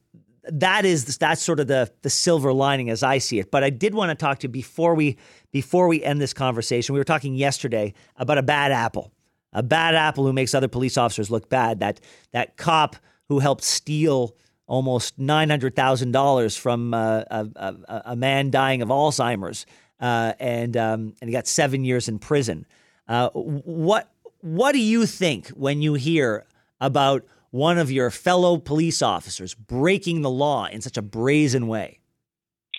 that 0.49 0.85
is 0.85 1.19
that's 1.19 1.43
sort 1.43 1.61
of 1.61 1.67
the 1.67 1.91
the 2.03 2.11
silver 2.11 2.53
lining 2.53 2.91
as 2.91 3.03
I 3.03 3.19
see 3.19 3.39
it. 3.39 3.51
But 3.51 3.65
I 3.65 3.71
did 3.71 3.95
want 3.95 4.11
to 4.11 4.15
talk 4.15 4.39
to 4.41 4.45
you 4.45 4.49
before 4.49 4.95
we 4.95 5.17
before 5.53 5.89
we 5.89 6.03
end 6.03 6.21
this 6.21 6.33
conversation. 6.33 6.93
We 6.93 7.01
were 7.01 7.05
talking 7.05 7.35
yesterday 7.35 7.95
about 8.17 8.39
a 8.39 8.43
bad 8.43 8.73
apple, 8.73 9.13
a 9.53 9.63
bad 9.63 9.95
apple 9.95 10.25
who 10.25 10.33
makes 10.33 10.55
other 10.55 10.69
police 10.69 10.97
officers 10.97 11.31
look 11.31 11.49
bad. 11.49 11.81
That 11.81 12.01
that 12.33 12.57
cop 12.57 12.97
who 13.29 13.41
helped 13.41 13.65
steal 13.65 14.37
almost 14.67 15.19
nine 15.19 15.51
hundred 15.51 15.75
thousand 15.75 16.13
dollars 16.13 16.57
from 16.57 16.95
uh, 16.95 17.23
a, 17.31 17.47
a, 17.57 18.03
a, 18.07 18.17
man 18.17 18.51
dying 18.51 18.83
of 18.83 18.89
Alzheimer's, 18.89 19.67
uh, 20.01 20.33
and 20.39 20.77
um, 20.77 21.15
and 21.21 21.29
he 21.29 21.33
got 21.33 21.47
seven 21.47 21.85
years 21.85 22.09
in 22.09 22.19
prison. 22.19 22.67
Uh, 23.09 23.31
what 23.31 24.11
what 24.41 24.73
do 24.73 24.81
you 24.81 25.07
think 25.07 25.49
when 25.49 25.83
you 25.83 25.95
hear 25.95 26.47
about 26.81 27.25
one 27.51 27.79
of 27.79 27.91
your 27.91 28.11
fellow 28.11 28.59
police 28.59 29.03
officers 29.03 29.55
breaking 29.55 30.23
the 30.23 30.31
law 30.31 30.67
in 30.67 30.81
such 30.81 30.97
a 30.97 31.03
brazen 31.03 31.69
way? 31.69 32.01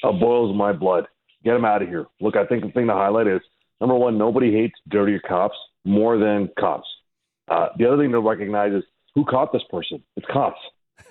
It 0.03 0.19
boils 0.19 0.55
my 0.55 0.71
blood. 0.71 1.07
Get 1.43 1.55
him 1.55 1.65
out 1.65 1.81
of 1.81 1.87
here. 1.87 2.05
Look, 2.19 2.35
I 2.35 2.45
think 2.45 2.63
the 2.63 2.71
thing 2.71 2.87
to 2.87 2.93
highlight 2.93 3.27
is 3.27 3.41
number 3.79 3.95
one, 3.95 4.17
nobody 4.17 4.51
hates 4.51 4.75
dirtier 4.89 5.21
cops 5.27 5.55
more 5.85 6.17
than 6.17 6.49
cops. 6.59 6.87
Uh, 7.47 7.69
the 7.77 7.87
other 7.87 8.03
thing 8.03 8.11
to 8.11 8.19
recognize 8.19 8.73
is 8.73 8.83
who 9.15 9.23
caught 9.25 9.51
this 9.53 9.63
person? 9.69 10.03
It's 10.15 10.27
cops. 10.31 10.59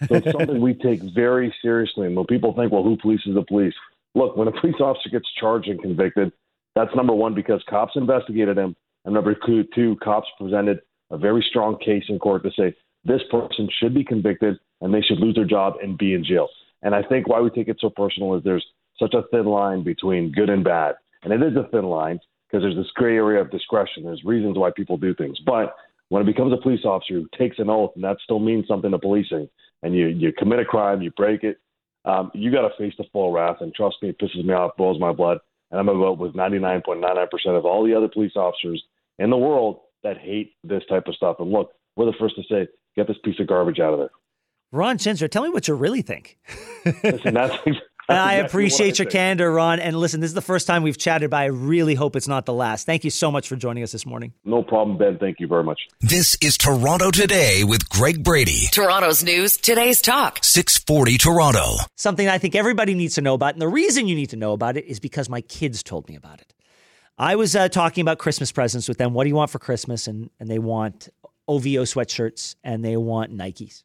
So 0.08 0.16
it's 0.16 0.30
something 0.30 0.60
we 0.60 0.74
take 0.74 1.00
very 1.00 1.54
seriously. 1.62 2.06
And 2.06 2.16
when 2.16 2.26
people 2.26 2.52
think, 2.54 2.70
well, 2.70 2.82
who 2.82 2.96
polices 2.96 3.34
the 3.34 3.44
police? 3.48 3.74
Look, 4.14 4.36
when 4.36 4.48
a 4.48 4.52
police 4.52 4.76
officer 4.80 5.08
gets 5.10 5.26
charged 5.40 5.68
and 5.68 5.80
convicted, 5.80 6.32
that's 6.74 6.94
number 6.94 7.14
one 7.14 7.34
because 7.34 7.62
cops 7.68 7.92
investigated 7.96 8.58
him. 8.58 8.76
And 9.06 9.14
number 9.14 9.36
two, 9.74 9.96
cops 10.02 10.28
presented 10.38 10.80
a 11.10 11.16
very 11.16 11.44
strong 11.48 11.78
case 11.78 12.04
in 12.08 12.18
court 12.18 12.42
to 12.42 12.50
say 12.50 12.74
this 13.04 13.22
person 13.30 13.68
should 13.80 13.94
be 13.94 14.04
convicted 14.04 14.58
and 14.80 14.92
they 14.92 15.00
should 15.00 15.20
lose 15.20 15.36
their 15.36 15.44
job 15.44 15.74
and 15.82 15.96
be 15.96 16.12
in 16.12 16.24
jail. 16.24 16.48
And 16.82 16.94
I 16.94 17.02
think 17.02 17.28
why 17.28 17.40
we 17.40 17.48
take 17.50 17.68
it 17.68 17.78
so 17.80 17.88
personal 17.88 18.34
is 18.34 18.42
there's 18.42 18.66
such 18.98 19.14
a 19.14 19.22
thin 19.30 19.46
line 19.46 19.84
between 19.84 20.32
good 20.32 20.50
and 20.50 20.64
bad. 20.64 20.96
And 21.22 21.32
it 21.32 21.40
is 21.42 21.56
a 21.56 21.68
thin 21.70 21.84
line 21.84 22.18
because 22.46 22.62
there's 22.62 22.76
this 22.76 22.90
gray 22.94 23.16
area 23.16 23.40
of 23.40 23.50
discretion. 23.50 24.04
There's 24.04 24.24
reasons 24.24 24.58
why 24.58 24.70
people 24.76 24.96
do 24.96 25.14
things. 25.14 25.38
But 25.46 25.74
when 26.08 26.22
it 26.22 26.26
becomes 26.26 26.52
a 26.52 26.62
police 26.62 26.84
officer 26.84 27.14
who 27.14 27.28
takes 27.38 27.58
an 27.58 27.70
oath, 27.70 27.92
and 27.94 28.04
that 28.04 28.18
still 28.24 28.38
means 28.38 28.66
something 28.66 28.90
to 28.90 28.98
policing, 28.98 29.48
and 29.82 29.94
you, 29.94 30.08
you 30.08 30.32
commit 30.32 30.58
a 30.58 30.64
crime, 30.64 31.00
you 31.00 31.10
break 31.12 31.44
it, 31.44 31.58
um, 32.04 32.30
you 32.34 32.52
got 32.52 32.68
to 32.68 32.76
face 32.76 32.94
the 32.98 33.04
full 33.12 33.32
wrath. 33.32 33.56
And 33.60 33.74
trust 33.74 33.96
me, 34.02 34.08
it 34.08 34.18
pisses 34.18 34.44
me 34.44 34.52
off, 34.52 34.76
boils 34.76 35.00
my 35.00 35.12
blood. 35.12 35.38
And 35.70 35.80
I'm 35.80 35.86
vote 35.86 36.18
with 36.18 36.34
99.99% 36.34 37.26
of 37.58 37.64
all 37.64 37.84
the 37.84 37.94
other 37.94 38.08
police 38.08 38.36
officers 38.36 38.82
in 39.18 39.30
the 39.30 39.36
world 39.36 39.80
that 40.02 40.18
hate 40.18 40.54
this 40.64 40.82
type 40.88 41.04
of 41.06 41.14
stuff. 41.14 41.36
And 41.38 41.50
look, 41.50 41.72
we're 41.96 42.06
the 42.06 42.14
first 42.18 42.36
to 42.36 42.42
say 42.50 42.68
Get 42.96 43.06
this 43.06 43.18
piece 43.22 43.38
of 43.38 43.46
garbage 43.46 43.78
out 43.78 43.92
of 43.92 43.98
there. 43.98 44.10
Ron 44.72 44.98
Chinzer, 44.98 45.30
tell 45.30 45.42
me 45.42 45.50
what 45.50 45.68
you 45.68 45.74
really 45.74 46.02
think. 46.02 46.38
listen, 47.04 47.34
that's, 47.34 47.54
that's 47.64 47.78
I 48.08 48.34
appreciate 48.34 48.98
your 48.98 49.06
candor, 49.06 49.52
Ron. 49.52 49.80
And 49.80 49.96
listen, 49.96 50.20
this 50.20 50.30
is 50.30 50.34
the 50.34 50.40
first 50.40 50.66
time 50.66 50.82
we've 50.82 50.96
chatted, 50.96 51.30
but 51.30 51.36
I 51.36 51.44
really 51.46 51.94
hope 51.94 52.16
it's 52.16 52.26
not 52.26 52.46
the 52.46 52.54
last. 52.54 52.86
Thank 52.86 53.04
you 53.04 53.10
so 53.10 53.30
much 53.30 53.48
for 53.48 53.56
joining 53.56 53.82
us 53.82 53.92
this 53.92 54.06
morning. 54.06 54.32
No 54.44 54.62
problem, 54.62 54.96
Ben. 54.96 55.18
Thank 55.18 55.40
you 55.40 55.46
very 55.46 55.62
much. 55.62 55.78
This 56.00 56.38
is 56.40 56.56
Toronto 56.56 57.10
Today 57.10 57.64
with 57.64 57.88
Greg 57.90 58.24
Brady. 58.24 58.66
Toronto's 58.72 59.22
news, 59.22 59.58
today's 59.58 60.00
talk. 60.00 60.38
640 60.42 61.18
Toronto. 61.18 61.76
Something 61.96 62.28
I 62.28 62.38
think 62.38 62.54
everybody 62.54 62.94
needs 62.94 63.14
to 63.16 63.20
know 63.20 63.34
about. 63.34 63.52
And 63.52 63.62
the 63.62 63.68
reason 63.68 64.08
you 64.08 64.16
need 64.16 64.30
to 64.30 64.36
know 64.36 64.52
about 64.52 64.76
it 64.78 64.86
is 64.86 65.00
because 65.00 65.28
my 65.28 65.42
kids 65.42 65.82
told 65.82 66.08
me 66.08 66.16
about 66.16 66.40
it. 66.40 66.54
I 67.18 67.36
was 67.36 67.56
uh, 67.56 67.68
talking 67.68 68.02
about 68.02 68.18
Christmas 68.18 68.52
presents 68.52 68.88
with 68.88 68.98
them. 68.98 69.14
What 69.14 69.24
do 69.24 69.28
you 69.28 69.36
want 69.36 69.50
for 69.50 69.58
Christmas? 69.58 70.06
And, 70.06 70.30
and 70.38 70.50
they 70.50 70.58
want 70.58 71.08
OVO 71.48 71.84
sweatshirts 71.84 72.56
and 72.62 72.84
they 72.84 72.96
want 72.96 73.36
Nikes. 73.36 73.84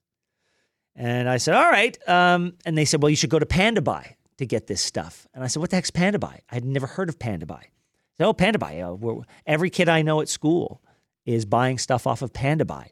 And 0.95 1.29
I 1.29 1.37
said, 1.37 1.55
all 1.55 1.69
right. 1.69 1.97
Um, 2.09 2.53
and 2.65 2.77
they 2.77 2.85
said, 2.85 3.01
well, 3.01 3.09
you 3.09 3.15
should 3.15 3.29
go 3.29 3.39
to 3.39 3.45
Panda 3.45 3.81
Buy 3.81 4.17
to 4.37 4.45
get 4.45 4.67
this 4.67 4.81
stuff. 4.81 5.27
And 5.33 5.43
I 5.43 5.47
said, 5.47 5.61
what 5.61 5.69
the 5.69 5.77
heck's 5.77 5.91
Panda 5.91 6.19
Buy? 6.19 6.41
I 6.49 6.55
had 6.55 6.65
never 6.65 6.87
heard 6.87 7.07
of 7.07 7.19
Panda 7.19 7.45
Buy. 7.45 7.67
said, 8.17 8.27
oh, 8.27 8.33
Panda 8.33 8.59
Buy. 8.59 8.79
Uh, 8.79 9.21
every 9.45 9.69
kid 9.69 9.87
I 9.87 10.01
know 10.01 10.19
at 10.19 10.27
school 10.27 10.81
is 11.25 11.45
buying 11.45 11.77
stuff 11.77 12.05
off 12.05 12.21
of 12.21 12.33
Panda 12.33 12.65
Buy. 12.65 12.91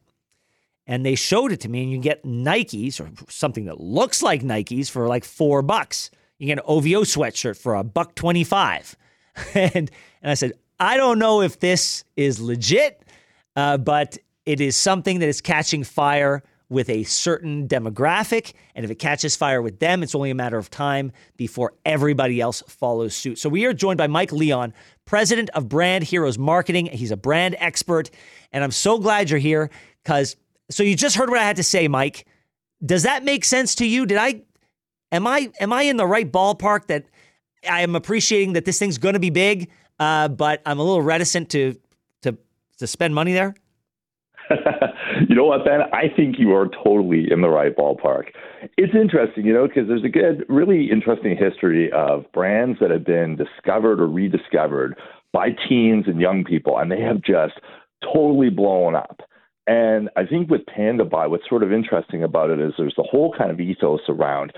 And 0.88 1.05
they 1.05 1.15
showed 1.15 1.51
it 1.51 1.60
to 1.62 1.69
me, 1.69 1.84
and 1.84 1.91
you 1.91 2.00
get 2.00 2.24
Nikes 2.24 3.00
or 3.00 3.12
something 3.29 3.65
that 3.65 3.79
looks 3.79 4.24
like 4.24 4.41
Nikes 4.41 4.89
for 4.89 5.08
like 5.08 5.24
four 5.24 5.62
bucks. 5.62 6.10
You 6.39 6.48
get 6.48 6.60
an 6.60 6.63
OVO 6.65 7.03
sweatshirt 7.03 7.58
for 7.58 7.75
a 7.75 7.84
buck 7.84 8.15
25. 8.15 8.96
and, 9.53 9.91
and 10.21 10.31
I 10.31 10.33
said, 10.33 10.53
I 10.79 10.98
don't 10.98 11.19
know 11.19 11.41
if 11.41 11.59
this 11.59 12.03
is 12.15 12.39
legit, 12.39 13.03
uh, 13.55 13.77
but 13.77 14.17
it 14.45 14.62
is 14.62 14.75
something 14.75 15.19
that 15.19 15.29
is 15.29 15.41
catching 15.41 15.83
fire 15.83 16.43
with 16.69 16.89
a 16.89 17.03
certain 17.03 17.67
demographic. 17.67 18.53
And 18.75 18.86
if 18.86 18.91
it 18.91 18.95
catches 18.95 19.36
fire 19.36 19.62
with 19.62 19.79
them, 19.79 20.03
it's 20.03 20.15
only 20.15 20.29
a 20.29 20.36
matter 20.36 20.57
of 20.57 20.69
time 20.69 21.12
before 21.36 21.74
everybody 21.83 22.39
else 22.39 22.62
follows 22.67 23.15
suit. 23.15 23.39
So 23.39 23.50
we 23.50 23.65
are 23.65 23.74
joined 23.74 23.98
by 23.98 24.07
Mike 24.07 24.31
Leon, 24.31 24.74
president 25.05 25.50
of 25.55 25.67
Brand 25.67 26.03
Heroes 26.03 26.38
Marketing. 26.38 26.86
He's 26.86 27.12
a 27.12 27.17
brand 27.17 27.55
expert. 27.59 28.12
And 28.51 28.63
I'm 28.63 28.71
so 28.71 29.00
glad 29.00 29.29
you're 29.29 29.39
here 29.39 29.71
because, 30.03 30.36
so 30.69 30.83
you 30.83 30.95
just 30.95 31.15
heard 31.15 31.29
what 31.29 31.39
I 31.39 31.43
had 31.43 31.55
to 31.57 31.63
say, 31.63 31.88
Mike. 31.88 32.27
Does 32.86 33.03
that 33.03 33.25
make 33.25 33.43
sense 33.43 33.75
to 33.75 33.86
you? 33.86 34.05
Did 34.05 34.19
I, 34.19 34.43
am 35.12 35.25
I, 35.25 35.51
am 35.59 35.74
I 35.74 35.83
in 35.83 35.98
the 35.98 36.07
right 36.07 36.31
ballpark 36.31 36.86
that 36.88 37.05
I 37.68 37.82
am 37.82 37.96
appreciating 37.96 38.54
that 38.54 38.66
this 38.66 38.80
thing's 38.80 38.98
going 38.98 39.13
to 39.13 39.20
be 39.20 39.30
big, 39.30 39.70
uh, 40.00 40.28
but 40.28 40.62
I'm 40.66 40.80
a 40.80 40.84
little 40.84 41.01
reticent 41.01 41.50
to, 41.51 41.75
to, 42.22 42.38
to 42.78 42.88
spend 42.88 43.16
money 43.16 43.34
there? 43.34 43.56
you 45.30 45.36
know 45.36 45.46
what, 45.46 45.66
Ben? 45.66 45.82
I 45.94 46.06
think 46.16 46.39
you 46.39 46.54
are 46.56 46.68
totally 46.84 47.32
in 47.32 47.42
the 47.42 47.50
right 47.50 47.75
ballpark. 47.75 48.25
It's 48.78 48.94
interesting, 48.96 49.46
you 49.46 49.54
know, 49.54 49.68
because 49.68 49.88
there's 49.88 50.04
a 50.04 50.10
good, 50.10 50.44
really 50.50 50.89
interesting 50.89 51.38
history 51.38 51.92
of 51.92 52.25
brands 52.32 52.80
that 52.82 52.89
have 52.92 53.06
been 53.06 53.36
discovered 53.36 54.01
or 54.01 54.08
rediscovered 54.08 54.96
by 55.32 55.50
teens 55.68 56.06
and 56.08 56.20
young 56.20 56.44
people, 56.44 56.78
and 56.78 56.92
they 56.92 57.01
have 57.01 57.22
just 57.22 57.60
totally 58.01 58.50
blown 58.50 58.96
up. 58.96 59.22
And 59.68 60.10
I 60.16 60.25
think 60.25 60.50
with 60.50 60.66
Panda 60.66 61.06
Buy, 61.06 61.28
what's 61.28 61.48
sort 61.48 61.62
of 61.62 61.72
interesting 61.72 62.24
about 62.24 62.50
it 62.50 62.60
is 62.60 62.74
there's 62.78 62.96
the 62.98 63.08
whole 63.08 63.36
kind 63.38 63.51
of 63.51 63.60
ethos 63.60 64.01
around 64.10 64.51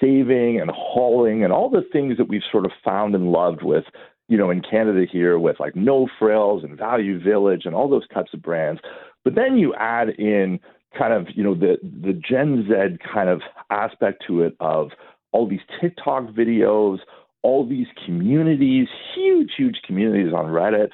saving 0.00 0.60
and 0.60 0.70
hauling 0.74 1.44
and 1.44 1.52
all 1.52 1.70
the 1.70 1.86
things 1.92 2.16
that 2.18 2.28
we've 2.28 2.42
sort 2.50 2.64
of 2.64 2.72
found 2.84 3.14
and 3.14 3.32
loved 3.32 3.62
with 3.62 3.84
you 4.28 4.36
know, 4.36 4.50
in 4.50 4.60
Canada 4.60 5.04
here 5.10 5.38
with 5.38 5.60
like 5.60 5.76
No 5.76 6.08
Frills 6.18 6.64
and 6.64 6.76
Value 6.76 7.22
Village 7.22 7.62
and 7.64 7.74
all 7.74 7.88
those 7.88 8.08
types 8.08 8.34
of 8.34 8.42
brands. 8.42 8.80
But 9.24 9.34
then 9.34 9.56
you 9.56 9.74
add 9.74 10.10
in 10.10 10.60
kind 10.96 11.12
of, 11.12 11.28
you 11.34 11.44
know, 11.44 11.54
the 11.54 11.76
the 11.82 12.12
Gen 12.12 12.66
Z 12.68 12.98
kind 13.12 13.28
of 13.28 13.42
aspect 13.70 14.24
to 14.26 14.42
it 14.42 14.56
of 14.60 14.90
all 15.32 15.48
these 15.48 15.60
TikTok 15.80 16.24
videos, 16.28 16.98
all 17.42 17.66
these 17.68 17.86
communities, 18.04 18.88
huge, 19.14 19.50
huge 19.56 19.76
communities 19.86 20.32
on 20.32 20.46
Reddit, 20.46 20.90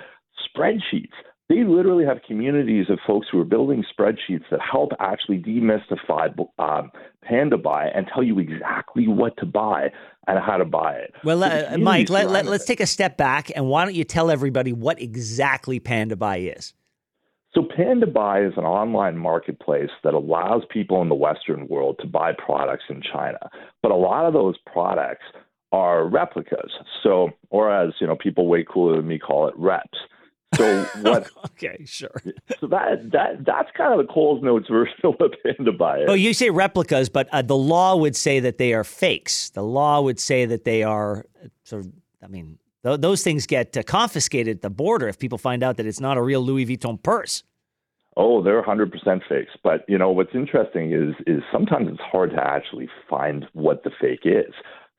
spreadsheets. 0.46 1.12
They 1.52 1.64
literally 1.64 2.06
have 2.06 2.22
communities 2.26 2.86
of 2.88 2.98
folks 3.06 3.26
who 3.30 3.38
are 3.38 3.44
building 3.44 3.84
spreadsheets 3.84 4.44
that 4.50 4.60
help 4.60 4.92
actually 5.00 5.38
demystify 5.38 6.34
um, 6.58 6.90
Panda 7.22 7.58
Buy 7.58 7.88
and 7.88 8.06
tell 8.12 8.22
you 8.22 8.38
exactly 8.38 9.06
what 9.06 9.36
to 9.36 9.44
buy 9.44 9.90
and 10.26 10.38
how 10.38 10.56
to 10.56 10.64
buy 10.64 10.94
it. 10.94 11.12
Well, 11.22 11.40
so 11.40 11.74
uh, 11.74 11.76
Mike, 11.76 12.08
let, 12.08 12.30
let, 12.30 12.46
let's 12.46 12.64
take 12.64 12.80
a 12.80 12.86
step 12.86 13.18
back 13.18 13.50
and 13.54 13.68
why 13.68 13.84
don't 13.84 13.94
you 13.94 14.04
tell 14.04 14.30
everybody 14.30 14.72
what 14.72 14.98
exactly 14.98 15.78
Panda 15.78 16.16
Buy 16.16 16.38
is? 16.38 16.72
So, 17.54 17.68
Panda 17.76 18.06
Buy 18.06 18.44
is 18.44 18.54
an 18.56 18.64
online 18.64 19.18
marketplace 19.18 19.90
that 20.04 20.14
allows 20.14 20.62
people 20.70 21.02
in 21.02 21.10
the 21.10 21.14
Western 21.14 21.68
world 21.68 21.98
to 22.00 22.06
buy 22.06 22.32
products 22.32 22.84
in 22.88 23.02
China. 23.02 23.50
But 23.82 23.92
a 23.92 23.96
lot 23.96 24.24
of 24.24 24.32
those 24.32 24.54
products 24.72 25.24
are 25.70 26.08
replicas. 26.08 26.70
So, 27.02 27.28
or 27.50 27.70
as 27.70 27.92
you 28.00 28.06
know, 28.06 28.16
people 28.16 28.46
way 28.46 28.64
cooler 28.66 28.96
than 28.96 29.06
me 29.06 29.18
call 29.18 29.48
it, 29.48 29.54
reps. 29.58 29.98
So 30.54 30.82
what? 31.00 31.30
okay, 31.46 31.84
sure. 31.84 32.22
so 32.60 32.66
that 32.66 33.10
that 33.12 33.44
that's 33.44 33.70
kind 33.76 33.98
of 33.98 34.06
the 34.06 34.12
Coles 34.12 34.42
Notes 34.42 34.68
version 34.68 34.94
of 35.04 35.14
what 35.18 35.32
Panda 35.42 35.72
Buy 35.72 36.00
is. 36.00 36.06
Oh, 36.08 36.14
you 36.14 36.34
say 36.34 36.50
replicas, 36.50 37.08
but 37.08 37.28
uh, 37.32 37.42
the 37.42 37.56
law 37.56 37.96
would 37.96 38.16
say 38.16 38.40
that 38.40 38.58
they 38.58 38.74
are 38.74 38.84
fakes. 38.84 39.50
The 39.50 39.62
law 39.62 40.00
would 40.00 40.20
say 40.20 40.44
that 40.44 40.64
they 40.64 40.82
are 40.82 41.26
uh, 41.42 41.48
sort 41.64 41.84
of. 41.86 41.92
I 42.22 42.28
mean, 42.28 42.58
th- 42.84 43.00
those 43.00 43.22
things 43.22 43.46
get 43.46 43.76
uh, 43.76 43.82
confiscated 43.82 44.58
at 44.58 44.62
the 44.62 44.70
border 44.70 45.08
if 45.08 45.18
people 45.18 45.38
find 45.38 45.62
out 45.62 45.76
that 45.78 45.86
it's 45.86 46.00
not 46.00 46.16
a 46.16 46.22
real 46.22 46.40
Louis 46.40 46.66
Vuitton 46.66 47.02
purse. 47.02 47.42
Oh, 48.16 48.42
they're 48.42 48.62
100% 48.62 48.90
fakes. 49.28 49.52
But 49.62 49.84
you 49.88 49.96
know 49.96 50.10
what's 50.10 50.34
interesting 50.34 50.92
is 50.92 51.14
is 51.26 51.42
sometimes 51.50 51.88
it's 51.90 52.00
hard 52.00 52.30
to 52.30 52.42
actually 52.42 52.88
find 53.08 53.46
what 53.54 53.84
the 53.84 53.90
fake 54.00 54.24
is. 54.24 54.52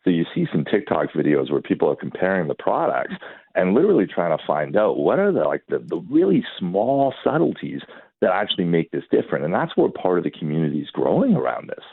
So 0.04 0.10
you 0.10 0.26
see 0.36 0.48
some 0.52 0.66
TikTok 0.66 1.12
videos 1.16 1.50
where 1.50 1.62
people 1.62 1.90
are 1.90 1.96
comparing 1.96 2.48
the 2.48 2.56
products 2.56 3.14
and 3.56 3.74
literally 3.74 4.06
trying 4.06 4.38
to 4.38 4.44
find 4.46 4.76
out 4.76 4.98
what 4.98 5.20
are 5.20 5.32
the 5.32 5.42
like 5.42 5.64
the, 5.70 5.80
the 5.80 6.02
really 6.10 6.44
small 6.60 7.14
subtleties 7.24 7.82
that 8.22 8.32
actually 8.32 8.66
make 8.66 8.92
this 8.92 9.04
different. 9.12 9.46
And 9.46 9.54
that's 9.54 9.76
where 9.76 9.90
part 9.90 10.18
of 10.18 10.24
the 10.24 10.32
community 10.32 10.80
is 10.80 10.90
growing 10.92 11.36
around 11.36 11.70
this. 11.70 11.84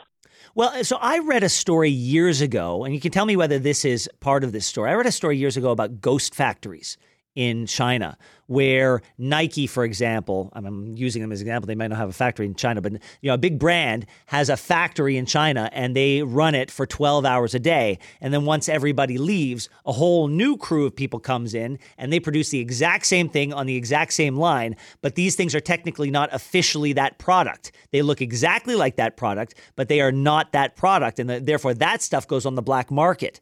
Well, 0.55 0.69
uh, 0.69 0.83
so 0.83 0.97
I 0.99 1.19
read 1.19 1.43
a 1.43 1.49
story 1.49 1.89
years 1.89 2.41
ago, 2.41 2.83
and 2.83 2.93
you 2.93 2.99
can 2.99 3.11
tell 3.11 3.25
me 3.25 3.35
whether 3.35 3.59
this 3.59 3.85
is 3.85 4.09
part 4.19 4.43
of 4.43 4.51
this 4.51 4.65
story. 4.65 4.91
I 4.91 4.95
read 4.95 5.05
a 5.05 5.11
story 5.11 5.37
years 5.37 5.55
ago 5.55 5.71
about 5.71 6.01
ghost 6.01 6.35
factories 6.35 6.97
in 7.35 7.65
China, 7.65 8.17
where 8.47 9.01
Nike, 9.17 9.65
for 9.65 9.85
example, 9.85 10.49
I'm 10.53 10.95
using 10.97 11.21
them 11.21 11.31
as 11.31 11.39
an 11.39 11.47
example. 11.47 11.67
They 11.67 11.75
might 11.75 11.87
not 11.87 11.97
have 11.97 12.09
a 12.09 12.13
factory 12.13 12.45
in 12.45 12.55
China, 12.55 12.81
but 12.81 12.93
you 13.21 13.29
know, 13.29 13.35
a 13.35 13.37
big 13.37 13.57
brand 13.57 14.05
has 14.25 14.49
a 14.49 14.57
factory 14.57 15.15
in 15.15 15.25
China 15.25 15.69
and 15.71 15.95
they 15.95 16.23
run 16.23 16.55
it 16.55 16.69
for 16.69 16.85
12 16.85 17.23
hours 17.23 17.55
a 17.55 17.59
day. 17.59 17.99
And 18.19 18.33
then 18.33 18.43
once 18.43 18.67
everybody 18.67 19.17
leaves, 19.17 19.69
a 19.85 19.93
whole 19.93 20.27
new 20.27 20.57
crew 20.57 20.85
of 20.85 20.95
people 20.95 21.19
comes 21.19 21.53
in 21.53 21.79
and 21.97 22.11
they 22.11 22.19
produce 22.19 22.49
the 22.49 22.59
exact 22.59 23.05
same 23.05 23.29
thing 23.29 23.53
on 23.53 23.65
the 23.65 23.77
exact 23.77 24.11
same 24.11 24.35
line. 24.35 24.75
But 25.01 25.15
these 25.15 25.35
things 25.35 25.55
are 25.55 25.61
technically 25.61 26.11
not 26.11 26.33
officially 26.33 26.91
that 26.93 27.17
product. 27.17 27.71
They 27.91 28.01
look 28.01 28.21
exactly 28.21 28.75
like 28.75 28.97
that 28.97 29.15
product, 29.15 29.55
but 29.77 29.87
they 29.87 30.01
are 30.01 30.11
not 30.11 30.51
that 30.51 30.75
product, 30.75 31.19
and 31.19 31.29
therefore 31.29 31.73
that 31.75 32.01
stuff 32.01 32.27
goes 32.27 32.45
on 32.45 32.55
the 32.55 32.61
black 32.61 32.91
market. 32.91 33.39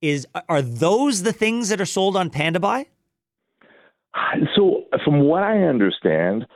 Is 0.00 0.26
are 0.48 0.62
those 0.62 1.22
the 1.22 1.32
things 1.32 1.68
that 1.70 1.80
are 1.80 1.86
sold 1.86 2.16
on 2.16 2.30
Panda 2.30 2.60
Buy? 2.60 2.86
So, 4.54 4.84
from 5.04 5.20
what 5.20 5.42
I 5.42 5.62
understand, 5.64 6.46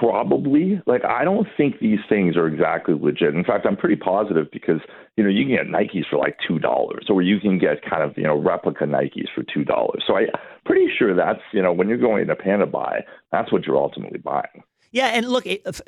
probably 0.00 0.80
like 0.86 1.04
I 1.04 1.24
don't 1.24 1.46
think 1.56 1.78
these 1.80 1.98
things 2.08 2.36
are 2.36 2.46
exactly 2.46 2.94
legit. 2.98 3.34
In 3.34 3.44
fact, 3.44 3.66
I'm 3.66 3.76
pretty 3.76 3.96
positive 3.96 4.46
because 4.52 4.80
you 5.16 5.24
know 5.24 5.30
you 5.30 5.44
can 5.44 5.54
get 5.54 5.66
Nikes 5.66 6.08
for 6.08 6.18
like 6.18 6.36
two 6.46 6.58
dollars, 6.58 7.06
or 7.08 7.22
you 7.22 7.38
can 7.40 7.58
get 7.58 7.82
kind 7.88 8.02
of 8.02 8.16
you 8.16 8.24
know 8.24 8.36
replica 8.36 8.84
Nikes 8.84 9.28
for 9.34 9.42
two 9.42 9.64
dollars. 9.64 10.02
So 10.06 10.16
I'm 10.16 10.26
pretty 10.64 10.88
sure 10.98 11.14
that's 11.14 11.40
you 11.52 11.62
know 11.62 11.72
when 11.72 11.88
you're 11.88 11.98
going 11.98 12.26
to 12.26 12.36
Panda 12.36 12.66
Buy, 12.66 13.04
that's 13.30 13.52
what 13.52 13.66
you're 13.66 13.76
ultimately 13.76 14.18
buying. 14.18 14.62
Yeah, 14.90 15.06
and 15.06 15.28
look, 15.28 15.46
it, 15.46 15.80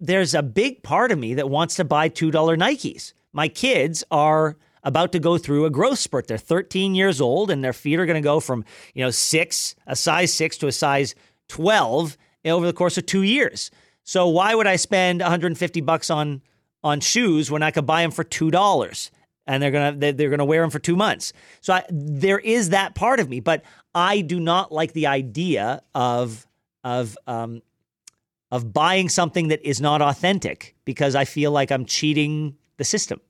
there's 0.00 0.34
a 0.34 0.42
big 0.42 0.82
part 0.82 1.10
of 1.10 1.18
me 1.18 1.34
that 1.34 1.48
wants 1.48 1.74
to 1.76 1.84
buy 1.84 2.08
two 2.08 2.30
dollar 2.30 2.56
Nikes. 2.56 3.12
My 3.32 3.48
kids 3.48 4.04
are 4.10 4.56
about 4.82 5.12
to 5.12 5.18
go 5.18 5.38
through 5.38 5.64
a 5.64 5.70
growth 5.70 5.98
spurt. 5.98 6.26
They're 6.26 6.38
13 6.38 6.94
years 6.94 7.20
old 7.20 7.50
and 7.50 7.62
their 7.62 7.72
feet 7.72 7.98
are 7.98 8.06
going 8.06 8.20
to 8.22 8.26
go 8.26 8.40
from, 8.40 8.64
you 8.94 9.04
know, 9.04 9.10
six, 9.10 9.74
a 9.86 9.96
size 9.96 10.32
six 10.32 10.56
to 10.58 10.66
a 10.66 10.72
size 10.72 11.14
12 11.48 12.16
over 12.46 12.66
the 12.66 12.72
course 12.72 12.98
of 12.98 13.06
two 13.06 13.22
years. 13.22 13.70
So 14.04 14.28
why 14.28 14.54
would 14.54 14.66
I 14.66 14.76
spend 14.76 15.20
150 15.20 15.80
bucks 15.82 16.10
on 16.10 16.42
on 16.84 16.98
shoes 16.98 17.48
when 17.50 17.62
I 17.62 17.70
could 17.70 17.86
buy 17.86 18.02
them 18.02 18.10
for 18.10 18.24
two 18.24 18.50
dollars 18.50 19.12
and 19.46 19.62
they're 19.62 19.70
gonna 19.70 20.12
they're 20.12 20.30
gonna 20.30 20.44
wear 20.44 20.62
them 20.62 20.70
for 20.70 20.80
two 20.80 20.96
months? 20.96 21.32
So 21.60 21.74
I, 21.74 21.84
there 21.88 22.40
is 22.40 22.70
that 22.70 22.94
part 22.94 23.20
of 23.20 23.28
me, 23.28 23.38
but 23.40 23.62
I 23.94 24.20
do 24.20 24.40
not 24.40 24.72
like 24.72 24.92
the 24.92 25.06
idea 25.06 25.82
of 25.94 26.46
of 26.82 27.16
um, 27.28 27.62
of 28.50 28.72
buying 28.72 29.08
something 29.08 29.48
that 29.48 29.66
is 29.66 29.80
not 29.80 30.02
authentic 30.02 30.74
because 30.84 31.14
I 31.14 31.24
feel 31.24 31.52
like 31.52 31.70
I'm 31.70 31.84
cheating 31.84 32.56
the 32.76 32.84
system. 32.84 33.20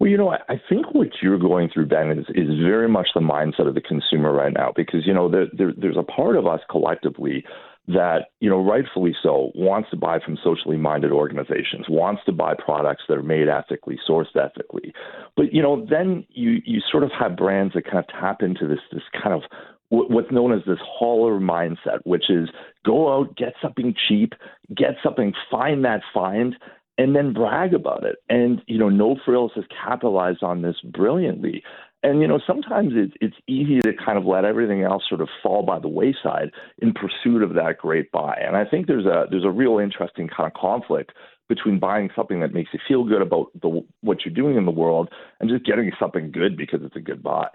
Well, 0.00 0.08
you 0.08 0.16
know, 0.16 0.30
I 0.30 0.58
think 0.66 0.94
what 0.94 1.08
you're 1.22 1.38
going 1.38 1.68
through, 1.72 1.86
Ben, 1.86 2.10
is, 2.10 2.24
is 2.30 2.58
very 2.58 2.88
much 2.88 3.08
the 3.14 3.20
mindset 3.20 3.68
of 3.68 3.74
the 3.74 3.82
consumer 3.82 4.32
right 4.32 4.52
now 4.52 4.72
because, 4.74 5.06
you 5.06 5.12
know, 5.12 5.30
there, 5.30 5.44
there, 5.52 5.74
there's 5.76 5.98
a 5.98 6.02
part 6.02 6.36
of 6.36 6.46
us 6.46 6.60
collectively 6.70 7.44
that, 7.86 8.28
you 8.40 8.48
know, 8.48 8.64
rightfully 8.64 9.14
so, 9.22 9.50
wants 9.54 9.90
to 9.90 9.96
buy 9.98 10.18
from 10.18 10.38
socially 10.42 10.78
minded 10.78 11.12
organizations, 11.12 11.84
wants 11.86 12.22
to 12.24 12.32
buy 12.32 12.54
products 12.54 13.02
that 13.08 13.18
are 13.18 13.22
made 13.22 13.48
ethically, 13.48 13.98
sourced 14.08 14.34
ethically. 14.34 14.94
But, 15.36 15.52
you 15.52 15.60
know, 15.60 15.86
then 15.90 16.24
you, 16.30 16.62
you 16.64 16.80
sort 16.90 17.02
of 17.02 17.10
have 17.18 17.36
brands 17.36 17.74
that 17.74 17.84
kind 17.84 17.98
of 17.98 18.06
tap 18.08 18.40
into 18.40 18.66
this, 18.66 18.80
this 18.90 19.02
kind 19.22 19.34
of 19.34 19.42
what's 19.90 20.30
known 20.30 20.52
as 20.52 20.60
this 20.66 20.78
hauler 20.82 21.40
mindset, 21.40 21.98
which 22.04 22.30
is 22.30 22.48
go 22.86 23.12
out, 23.12 23.36
get 23.36 23.54
something 23.60 23.92
cheap, 24.08 24.34
get 24.74 24.94
something, 25.02 25.32
find 25.50 25.84
that 25.84 26.00
find, 26.14 26.54
and 27.00 27.16
then 27.16 27.32
brag 27.32 27.72
about 27.72 28.04
it. 28.04 28.16
And, 28.28 28.60
you 28.66 28.76
know, 28.76 28.90
No 28.90 29.16
Frills 29.24 29.52
has 29.54 29.64
capitalized 29.84 30.42
on 30.42 30.60
this 30.60 30.76
brilliantly. 30.84 31.62
And, 32.02 32.20
you 32.20 32.28
know, 32.28 32.38
sometimes 32.46 32.92
it's, 32.94 33.14
it's 33.22 33.36
easy 33.48 33.80
to 33.80 33.92
kind 33.94 34.18
of 34.18 34.26
let 34.26 34.44
everything 34.44 34.82
else 34.82 35.04
sort 35.08 35.22
of 35.22 35.28
fall 35.42 35.62
by 35.62 35.78
the 35.78 35.88
wayside 35.88 36.50
in 36.76 36.92
pursuit 36.92 37.42
of 37.42 37.54
that 37.54 37.78
great 37.78 38.12
buy. 38.12 38.38
And 38.46 38.54
I 38.54 38.66
think 38.66 38.86
there's 38.86 39.06
a, 39.06 39.24
there's 39.30 39.46
a 39.46 39.50
real 39.50 39.78
interesting 39.78 40.28
kind 40.28 40.46
of 40.46 40.52
conflict 40.52 41.12
between 41.48 41.78
buying 41.78 42.10
something 42.14 42.40
that 42.40 42.52
makes 42.52 42.68
you 42.74 42.80
feel 42.86 43.04
good 43.04 43.22
about 43.22 43.46
the, 43.62 43.82
what 44.02 44.18
you're 44.26 44.34
doing 44.34 44.56
in 44.58 44.66
the 44.66 44.70
world 44.70 45.08
and 45.40 45.48
just 45.48 45.64
getting 45.64 45.90
something 45.98 46.30
good 46.30 46.54
because 46.54 46.80
it's 46.82 46.96
a 46.96 47.00
good 47.00 47.22
buy. 47.22 47.48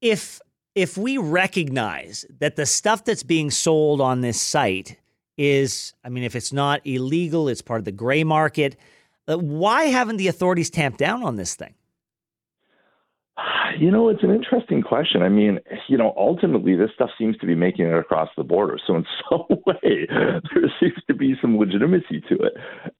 If 0.00 0.40
if 0.76 0.96
we 0.96 1.18
recognize 1.18 2.26
that 2.40 2.56
the 2.56 2.66
stuff 2.66 3.04
that's 3.04 3.22
being 3.22 3.50
sold 3.50 4.00
on 4.00 4.22
this 4.22 4.40
site 4.40 4.96
is, 5.36 5.94
I 6.04 6.08
mean, 6.08 6.24
if 6.24 6.36
it's 6.36 6.52
not 6.52 6.80
illegal, 6.84 7.48
it's 7.48 7.62
part 7.62 7.78
of 7.78 7.84
the 7.84 7.92
gray 7.92 8.24
market. 8.24 8.76
Uh, 9.26 9.38
why 9.38 9.84
haven't 9.84 10.16
the 10.16 10.28
authorities 10.28 10.70
tamped 10.70 10.98
down 10.98 11.22
on 11.22 11.36
this 11.36 11.54
thing? 11.54 11.74
You 13.78 13.90
know, 13.90 14.08
it's 14.08 14.22
an 14.22 14.30
interesting 14.30 14.82
question. 14.82 15.22
I 15.22 15.28
mean, 15.28 15.58
you 15.88 15.98
know, 15.98 16.14
ultimately, 16.16 16.76
this 16.76 16.90
stuff 16.94 17.10
seems 17.18 17.36
to 17.38 17.46
be 17.46 17.54
making 17.54 17.86
it 17.86 17.98
across 17.98 18.28
the 18.36 18.44
border. 18.44 18.78
So, 18.86 18.96
in 18.96 19.04
some 19.28 19.46
way, 19.66 20.06
there 20.08 20.72
seems 20.80 21.02
to 21.08 21.14
be 21.14 21.34
some 21.40 21.58
legitimacy 21.58 22.22
to 22.28 22.34
it. 22.36 22.52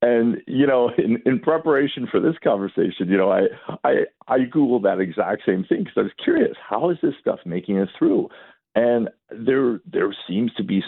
And 0.03 0.39
you 0.47 0.67
know, 0.67 0.91
in, 0.99 1.23
in 1.25 1.39
preparation 1.39 2.09
for 2.11 2.19
this 2.19 2.35
conversation, 2.43 3.09
you 3.09 3.17
know, 3.17 3.31
I 3.31 3.43
I 3.85 3.93
I 4.27 4.39
googled 4.41 4.83
that 4.83 5.01
exact 5.01 5.43
same 5.47 5.65
thing 5.65 5.85
because 5.85 5.97
I 5.97 6.03
was 6.03 6.13
curious, 6.23 6.57
how 6.69 6.91
is 6.91 6.99
this 7.03 7.15
stuff 7.21 7.39
making 7.45 7.77
it 7.77 7.89
through? 7.97 8.29
And 8.75 9.11
there 9.31 9.81
there 9.91 10.15
seems 10.29 10.53
to 10.55 10.65
be 10.65 10.83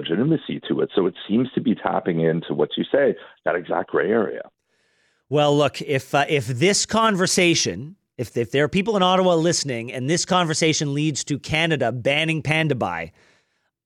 legitimacy 0.00 0.60
to 0.68 0.80
it. 0.80 0.90
So 0.94 1.06
it 1.06 1.14
seems 1.28 1.50
to 1.52 1.60
be 1.60 1.74
tapping 1.74 2.20
into 2.20 2.54
what 2.54 2.70
you 2.76 2.84
say, 2.90 3.14
that 3.44 3.54
exact 3.54 3.90
gray 3.90 4.10
area. 4.10 4.42
Well, 5.28 5.56
look, 5.56 5.80
if 5.82 6.14
uh, 6.14 6.24
if 6.28 6.46
this 6.46 6.86
conversation, 6.86 7.96
if 8.18 8.36
if 8.36 8.50
there 8.50 8.64
are 8.64 8.68
people 8.68 8.96
in 8.96 9.02
Ottawa 9.02 9.34
listening, 9.34 9.92
and 9.92 10.10
this 10.10 10.24
conversation 10.24 10.94
leads 10.94 11.22
to 11.24 11.38
Canada 11.38 11.92
banning 11.92 12.42
panda 12.42 12.74
buy, 12.74 13.12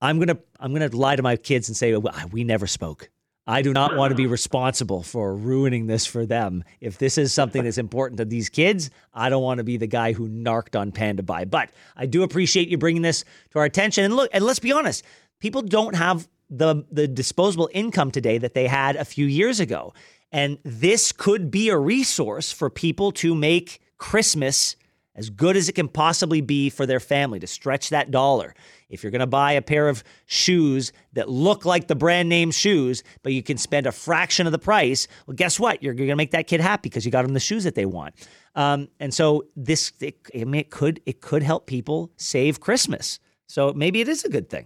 I'm 0.01 0.19
gonna 0.19 0.39
I'm 0.59 0.73
gonna 0.73 0.89
lie 0.89 1.15
to 1.15 1.23
my 1.23 1.35
kids 1.35 1.69
and 1.69 1.77
say 1.77 1.95
we 2.31 2.43
never 2.43 2.67
spoke. 2.67 3.09
I 3.47 3.61
do 3.61 3.73
not 3.73 3.95
want 3.95 4.09
to 4.09 4.15
be 4.15 4.25
responsible 4.25 5.03
for 5.03 5.35
ruining 5.35 5.85
this 5.85 6.07
for 6.07 6.25
them. 6.25 6.63
If 6.81 6.97
this 6.97 7.17
is 7.19 7.31
something 7.31 7.63
that's 7.63 7.77
important 7.77 8.17
to 8.17 8.25
these 8.25 8.49
kids, 8.49 8.89
I 9.13 9.29
don't 9.29 9.43
want 9.43 9.59
to 9.59 9.63
be 9.63 9.77
the 9.77 9.85
guy 9.85 10.13
who 10.13 10.27
narked 10.27 10.75
on 10.75 10.91
Panda 10.91 11.21
Buy. 11.21 11.45
But 11.45 11.69
I 11.95 12.07
do 12.07 12.23
appreciate 12.23 12.69
you 12.69 12.79
bringing 12.79 13.03
this 13.03 13.23
to 13.51 13.59
our 13.59 13.65
attention. 13.65 14.03
And 14.03 14.15
look, 14.15 14.31
and 14.33 14.43
let's 14.43 14.57
be 14.57 14.71
honest, 14.71 15.05
people 15.45 15.61
don't 15.61 15.93
have 15.93 16.27
the 16.49 16.83
the 16.91 17.07
disposable 17.07 17.69
income 17.71 18.09
today 18.09 18.39
that 18.39 18.55
they 18.55 18.65
had 18.65 18.95
a 18.95 19.05
few 19.05 19.27
years 19.27 19.59
ago. 19.59 19.93
And 20.31 20.57
this 20.63 21.11
could 21.11 21.51
be 21.51 21.69
a 21.69 21.77
resource 21.77 22.51
for 22.51 22.71
people 22.71 23.11
to 23.23 23.35
make 23.35 23.79
Christmas 23.99 24.75
as 25.13 25.29
good 25.29 25.55
as 25.55 25.69
it 25.69 25.73
can 25.73 25.87
possibly 25.87 26.41
be 26.41 26.71
for 26.71 26.87
their 26.87 26.99
family 26.99 27.39
to 27.39 27.45
stretch 27.45 27.91
that 27.91 28.09
dollar. 28.09 28.55
If 28.89 29.03
you're 29.03 29.11
going 29.11 29.19
to 29.19 29.27
buy 29.27 29.51
a 29.51 29.61
pair 29.61 29.87
of 29.87 30.03
shoes 30.25 30.91
that 31.13 31.29
look 31.29 31.63
like 31.63 31.87
the 31.87 31.95
brand 31.95 32.27
name 32.27 32.49
shoes, 32.49 33.03
but 33.21 33.31
you 33.31 33.43
can 33.43 33.57
spend 33.57 33.85
a 33.85 33.91
fraction 33.91 34.47
of 34.47 34.51
the 34.51 34.59
price, 34.59 35.07
well, 35.27 35.35
guess 35.35 35.59
what? 35.59 35.83
You're 35.83 35.93
going 35.93 36.09
to 36.09 36.15
make 36.15 36.31
that 36.31 36.47
kid 36.47 36.59
happy 36.59 36.89
because 36.89 37.05
you 37.05 37.11
got 37.11 37.21
them 37.21 37.35
the 37.35 37.39
shoes 37.39 37.65
that 37.65 37.75
they 37.75 37.85
want. 37.85 38.15
Um, 38.55 38.87
and 38.99 39.13
so 39.13 39.45
this, 39.55 39.93
it, 40.01 40.17
I 40.33 40.43
mean, 40.43 40.55
it 40.55 40.71
could 40.71 41.01
it 41.05 41.21
could 41.21 41.43
help 41.43 41.67
people 41.67 42.11
save 42.17 42.59
Christmas. 42.59 43.19
So 43.45 43.73
maybe 43.73 44.01
it 44.01 44.07
is 44.07 44.25
a 44.25 44.29
good 44.29 44.49
thing. 44.49 44.65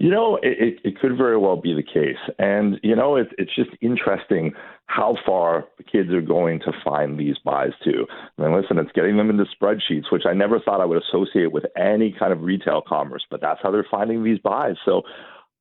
You 0.00 0.10
know, 0.10 0.38
it, 0.42 0.80
it 0.82 0.98
could 0.98 1.18
very 1.18 1.36
well 1.36 1.60
be 1.60 1.74
the 1.74 1.82
case. 1.82 2.16
And, 2.38 2.80
you 2.82 2.96
know, 2.96 3.16
it, 3.16 3.28
it's 3.36 3.54
just 3.54 3.68
interesting 3.82 4.52
how 4.86 5.14
far 5.26 5.66
the 5.76 5.84
kids 5.84 6.08
are 6.10 6.22
going 6.22 6.58
to 6.60 6.72
find 6.82 7.20
these 7.20 7.36
buys 7.44 7.72
too. 7.84 8.06
I 8.38 8.42
mean, 8.42 8.54
listen, 8.58 8.78
it's 8.78 8.90
getting 8.92 9.18
them 9.18 9.28
into 9.28 9.44
spreadsheets, 9.44 10.10
which 10.10 10.22
I 10.26 10.32
never 10.32 10.58
thought 10.58 10.80
I 10.80 10.86
would 10.86 11.02
associate 11.02 11.52
with 11.52 11.64
any 11.76 12.16
kind 12.18 12.32
of 12.32 12.40
retail 12.40 12.80
commerce, 12.80 13.26
but 13.30 13.42
that's 13.42 13.60
how 13.62 13.70
they're 13.70 13.86
finding 13.90 14.24
these 14.24 14.38
buys. 14.38 14.76
So 14.86 15.02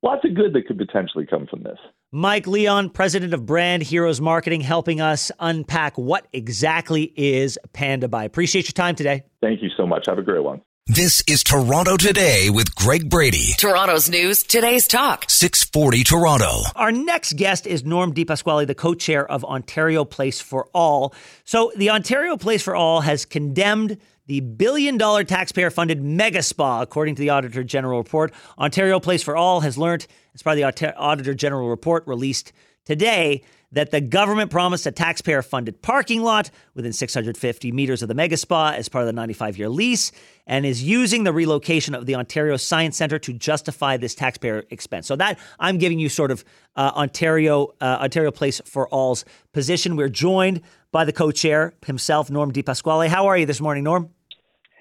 lots 0.01 0.23
of 0.23 0.35
good 0.35 0.53
that 0.53 0.67
could 0.67 0.77
potentially 0.77 1.25
come 1.25 1.45
from 1.45 1.63
this. 1.63 1.77
Mike 2.13 2.47
Leon, 2.47 2.91
president 2.91 3.33
of 3.33 3.45
Brand 3.45 3.83
Heroes 3.83 4.21
Marketing, 4.21 4.61
helping 4.61 5.01
us 5.01 5.33
unpack 5.41 5.97
what 5.97 6.27
exactly 6.31 7.13
is 7.17 7.59
Panda 7.73 8.07
Buy. 8.07 8.23
Appreciate 8.23 8.67
your 8.67 8.73
time 8.73 8.95
today. 8.95 9.23
Thank 9.41 9.61
you 9.61 9.69
so 9.75 9.85
much. 9.85 10.05
Have 10.07 10.17
a 10.17 10.23
great 10.23 10.43
one. 10.45 10.61
This 10.87 11.21
is 11.27 11.43
Toronto 11.43 11.97
Today 11.97 12.49
with 12.49 12.73
Greg 12.73 13.11
Brady. 13.11 13.53
Toronto's 13.59 14.09
news, 14.09 14.41
today's 14.41 14.87
talk. 14.87 15.25
640 15.29 16.03
Toronto. 16.03 16.63
Our 16.75 16.91
next 16.91 17.33
guest 17.33 17.67
is 17.67 17.85
Norm 17.85 18.11
Di 18.11 18.25
Pasquale, 18.25 18.65
the 18.65 18.73
co 18.73 18.95
chair 18.95 19.29
of 19.29 19.45
Ontario 19.45 20.03
Place 20.03 20.41
for 20.41 20.67
All. 20.73 21.13
So, 21.43 21.71
the 21.75 21.91
Ontario 21.91 22.37
Place 22.37 22.63
for 22.63 22.75
All 22.75 23.01
has 23.01 23.25
condemned 23.25 23.99
the 24.25 24.39
billion 24.39 24.97
dollar 24.97 25.23
taxpayer 25.23 25.69
funded 25.69 26.01
mega 26.01 26.41
spa, 26.41 26.81
according 26.81 27.15
to 27.15 27.19
the 27.19 27.29
Auditor 27.29 27.63
General 27.63 27.99
report. 27.99 28.33
Ontario 28.57 28.99
Place 28.99 29.21
for 29.21 29.37
All 29.37 29.59
has 29.59 29.77
learned, 29.77 30.07
as 30.33 30.41
part 30.41 30.57
of 30.59 30.75
the 30.75 30.95
Auditor 30.97 31.35
General 31.35 31.69
report 31.69 32.07
released 32.07 32.51
today, 32.89 33.43
that 33.71 33.91
the 33.91 34.01
government 34.01 34.49
promised 34.49 34.87
a 34.87 34.91
taxpayer 34.91 35.43
funded 35.43 35.79
parking 35.83 36.23
lot 36.23 36.49
within 36.73 36.91
650 36.91 37.71
meters 37.71 38.01
of 38.01 38.07
the 38.07 38.15
mega 38.15 38.35
spa 38.35 38.71
as 38.71 38.89
part 38.89 39.03
of 39.03 39.05
the 39.05 39.13
95 39.13 39.59
year 39.59 39.69
lease 39.69 40.11
and 40.47 40.65
is 40.65 40.81
using 40.81 41.23
the 41.23 41.31
relocation 41.31 41.93
of 41.93 42.07
the 42.07 42.15
Ontario 42.15 42.57
Science 42.57 42.97
Centre 42.97 43.19
to 43.19 43.31
justify 43.31 43.95
this 43.95 44.15
taxpayer 44.15 44.63
expense. 44.71 45.05
So 45.05 45.15
that 45.17 45.37
I'm 45.59 45.77
giving 45.77 45.99
you 45.99 46.09
sort 46.09 46.31
of 46.31 46.43
uh, 46.75 46.91
Ontario 46.95 47.67
uh, 47.79 47.99
Ontario 48.01 48.31
Place 48.31 48.59
for 48.65 48.87
All's 48.89 49.23
position. 49.53 49.95
We're 49.95 50.09
joined 50.09 50.61
by 50.91 51.05
the 51.05 51.13
co-chair 51.13 51.75
himself, 51.85 52.31
Norm 52.31 52.51
Di 52.51 52.63
Pasquale. 52.63 53.07
How 53.07 53.27
are 53.27 53.37
you 53.37 53.45
this 53.45 53.61
morning, 53.61 53.83
Norm? 53.83 54.09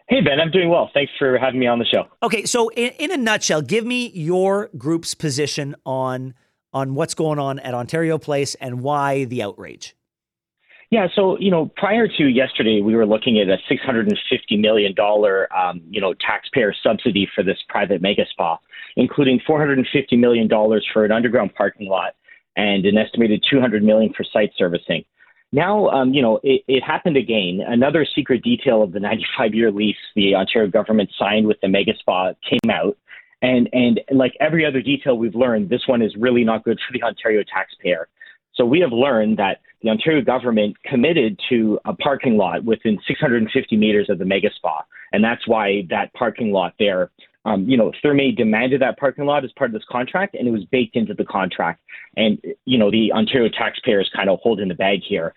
Hey, 0.08 0.22
Ben, 0.22 0.40
I'm 0.40 0.50
doing 0.50 0.70
well. 0.70 0.90
Thanks 0.94 1.12
for 1.18 1.36
having 1.36 1.60
me 1.60 1.66
on 1.66 1.78
the 1.78 1.84
show. 1.84 2.04
Okay, 2.22 2.46
so 2.46 2.70
in, 2.70 2.92
in 2.98 3.12
a 3.12 3.18
nutshell, 3.18 3.60
give 3.60 3.84
me 3.84 4.08
your 4.14 4.70
group's 4.78 5.12
position 5.12 5.76
on 5.84 6.32
on 6.72 6.94
what's 6.94 7.14
going 7.14 7.38
on 7.38 7.58
at 7.60 7.74
Ontario 7.74 8.18
Place 8.18 8.54
and 8.56 8.80
why 8.80 9.24
the 9.24 9.42
outrage. 9.42 9.94
Yeah, 10.90 11.06
so 11.14 11.38
you 11.38 11.50
know, 11.50 11.70
prior 11.76 12.08
to 12.08 12.24
yesterday, 12.24 12.80
we 12.80 12.96
were 12.96 13.04
looking 13.04 13.38
at 13.38 13.48
a 13.48 13.58
six 13.68 13.82
hundred 13.82 14.08
and 14.08 14.18
fifty 14.30 14.56
million 14.56 14.94
dollar, 14.94 15.52
um, 15.54 15.82
you 15.90 16.00
know, 16.00 16.14
taxpayer 16.14 16.74
subsidy 16.82 17.28
for 17.34 17.44
this 17.44 17.58
private 17.68 18.00
mega 18.00 18.24
spa, 18.30 18.58
including 18.96 19.38
four 19.46 19.58
hundred 19.58 19.76
and 19.76 19.86
fifty 19.92 20.16
million 20.16 20.48
dollars 20.48 20.86
for 20.90 21.04
an 21.04 21.12
underground 21.12 21.54
parking 21.54 21.88
lot 21.88 22.14
and 22.56 22.86
an 22.86 22.96
estimated 22.96 23.44
two 23.50 23.60
hundred 23.60 23.82
million 23.82 24.14
for 24.16 24.24
site 24.24 24.50
servicing. 24.56 25.04
Now, 25.52 25.88
um, 25.88 26.14
you 26.14 26.22
know, 26.22 26.40
it, 26.42 26.62
it 26.68 26.82
happened 26.82 27.18
again. 27.18 27.60
Another 27.66 28.06
secret 28.14 28.42
detail 28.42 28.82
of 28.82 28.92
the 28.92 29.00
ninety-five 29.00 29.54
year 29.54 29.70
lease 29.70 29.96
the 30.16 30.34
Ontario 30.34 30.70
government 30.70 31.10
signed 31.18 31.46
with 31.46 31.60
the 31.60 31.68
mega 31.68 31.92
spa 31.98 32.32
came 32.48 32.70
out, 32.70 32.96
and 33.42 33.68
and 33.72 34.00
like 34.10 34.34
every 34.40 34.64
other 34.66 34.80
detail 34.80 35.16
we've 35.16 35.34
learned, 35.34 35.68
this 35.68 35.86
one 35.86 36.02
is 36.02 36.14
really 36.16 36.44
not 36.44 36.64
good 36.64 36.78
for 36.86 36.92
the 36.92 37.02
Ontario 37.02 37.42
taxpayer. 37.42 38.08
So 38.54 38.64
we 38.64 38.80
have 38.80 38.92
learned 38.92 39.38
that 39.38 39.60
the 39.82 39.90
Ontario 39.90 40.22
government 40.22 40.76
committed 40.84 41.38
to 41.48 41.78
a 41.84 41.94
parking 41.94 42.36
lot 42.36 42.64
within 42.64 42.98
650 43.06 43.76
meters 43.76 44.10
of 44.10 44.18
the 44.18 44.24
mega 44.24 44.50
spa, 44.56 44.84
and 45.12 45.22
that's 45.22 45.46
why 45.46 45.86
that 45.90 46.12
parking 46.14 46.52
lot 46.52 46.74
there. 46.78 47.10
Um, 47.44 47.68
you 47.68 47.76
know, 47.76 47.92
Therme 48.04 48.36
demanded 48.36 48.82
that 48.82 48.98
parking 48.98 49.24
lot 49.24 49.44
as 49.44 49.52
part 49.52 49.70
of 49.70 49.74
this 49.74 49.86
contract, 49.88 50.34
and 50.34 50.46
it 50.46 50.50
was 50.50 50.64
baked 50.64 50.96
into 50.96 51.14
the 51.14 51.24
contract. 51.24 51.80
And 52.16 52.42
you 52.64 52.78
know, 52.78 52.90
the 52.90 53.12
Ontario 53.12 53.48
taxpayers 53.48 54.10
kind 54.14 54.28
of 54.28 54.40
holding 54.42 54.68
the 54.68 54.74
bag 54.74 55.00
here. 55.06 55.34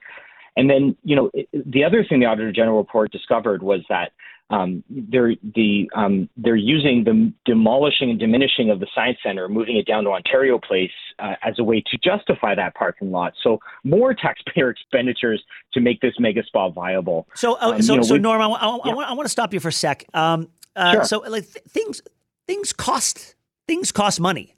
And 0.58 0.70
then, 0.70 0.98
you 1.04 1.16
know, 1.16 1.32
the 1.54 1.84
other 1.84 2.04
thing 2.04 2.20
the 2.20 2.26
Auditor 2.26 2.52
General 2.52 2.78
report 2.78 3.12
discovered 3.12 3.64
was 3.64 3.82
that 3.90 4.12
um, 4.52 4.84
they're 4.90 5.34
the 5.56 5.90
um, 5.96 6.30
they're 6.36 6.58
using 6.58 7.04
the 7.06 7.34
demolishing 7.46 8.10
and 8.10 8.20
diminishing 8.20 8.70
of 8.70 8.80
the 8.80 8.88
science 8.94 9.18
center, 9.24 9.48
moving 9.48 9.78
it 9.78 9.86
down 9.86 10.04
to 10.04 10.10
Ontario 10.10 10.60
Place 10.60 10.92
uh, 11.20 11.36
as 11.42 11.58
a 11.58 11.64
way 11.64 11.82
to 11.90 11.98
justify 11.98 12.54
that 12.56 12.76
parking 12.76 13.12
lot. 13.12 13.34
So 13.42 13.60
more 13.84 14.14
taxpayer 14.14 14.70
expenditures 14.72 15.42
to 15.74 15.80
make 15.80 16.02
this 16.02 16.14
mega 16.20 16.44
spa 16.44 16.70
viable. 16.70 17.28
So, 17.34 17.54
uh, 17.56 17.74
um, 17.76 17.82
so, 17.82 17.94
you 17.94 18.00
know, 18.00 18.04
so 18.04 18.18
Norm, 18.18 18.42
I, 18.42 18.46
I, 18.46 18.50
yeah. 18.50 18.58
I, 18.58 18.94
want, 18.94 19.10
I, 19.10 19.14
want, 19.14 19.26
to 19.26 19.30
stop 19.30 19.54
you 19.54 19.62
for 19.62 19.70
a 19.70 19.74
sec. 19.74 20.04
Um, 20.14 20.50
uh, 20.76 20.94
sure. 20.94 21.06
So, 21.06 21.20
like 21.20 21.52
th- 21.52 21.66
things 21.70 22.02
things 22.46 22.74
cost 22.74 23.36
things 23.68 23.92
cost 23.94 24.20
money, 24.20 24.56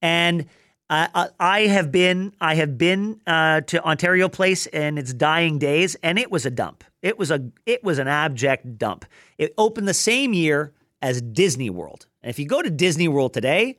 and 0.00 0.46
uh, 0.88 1.28
I 1.40 1.62
have 1.62 1.90
been 1.90 2.32
I 2.40 2.54
have 2.54 2.78
been 2.78 3.20
uh, 3.26 3.62
to 3.62 3.82
Ontario 3.84 4.28
Place 4.28 4.66
in 4.66 4.98
its 4.98 5.12
dying 5.12 5.58
days, 5.58 5.96
and 6.02 6.18
it 6.18 6.30
was 6.30 6.46
a 6.46 6.50
dump. 6.50 6.84
It 7.02 7.18
was 7.18 7.30
a 7.30 7.50
it 7.66 7.84
was 7.84 7.98
an 7.98 8.08
abject 8.08 8.78
dump. 8.78 9.04
It 9.38 9.52
opened 9.58 9.88
the 9.88 9.94
same 9.94 10.32
year 10.32 10.72
as 11.02 11.20
Disney 11.20 11.68
World, 11.68 12.06
and 12.22 12.30
if 12.30 12.38
you 12.38 12.46
go 12.46 12.62
to 12.62 12.70
Disney 12.70 13.08
World 13.08 13.34
today, 13.34 13.76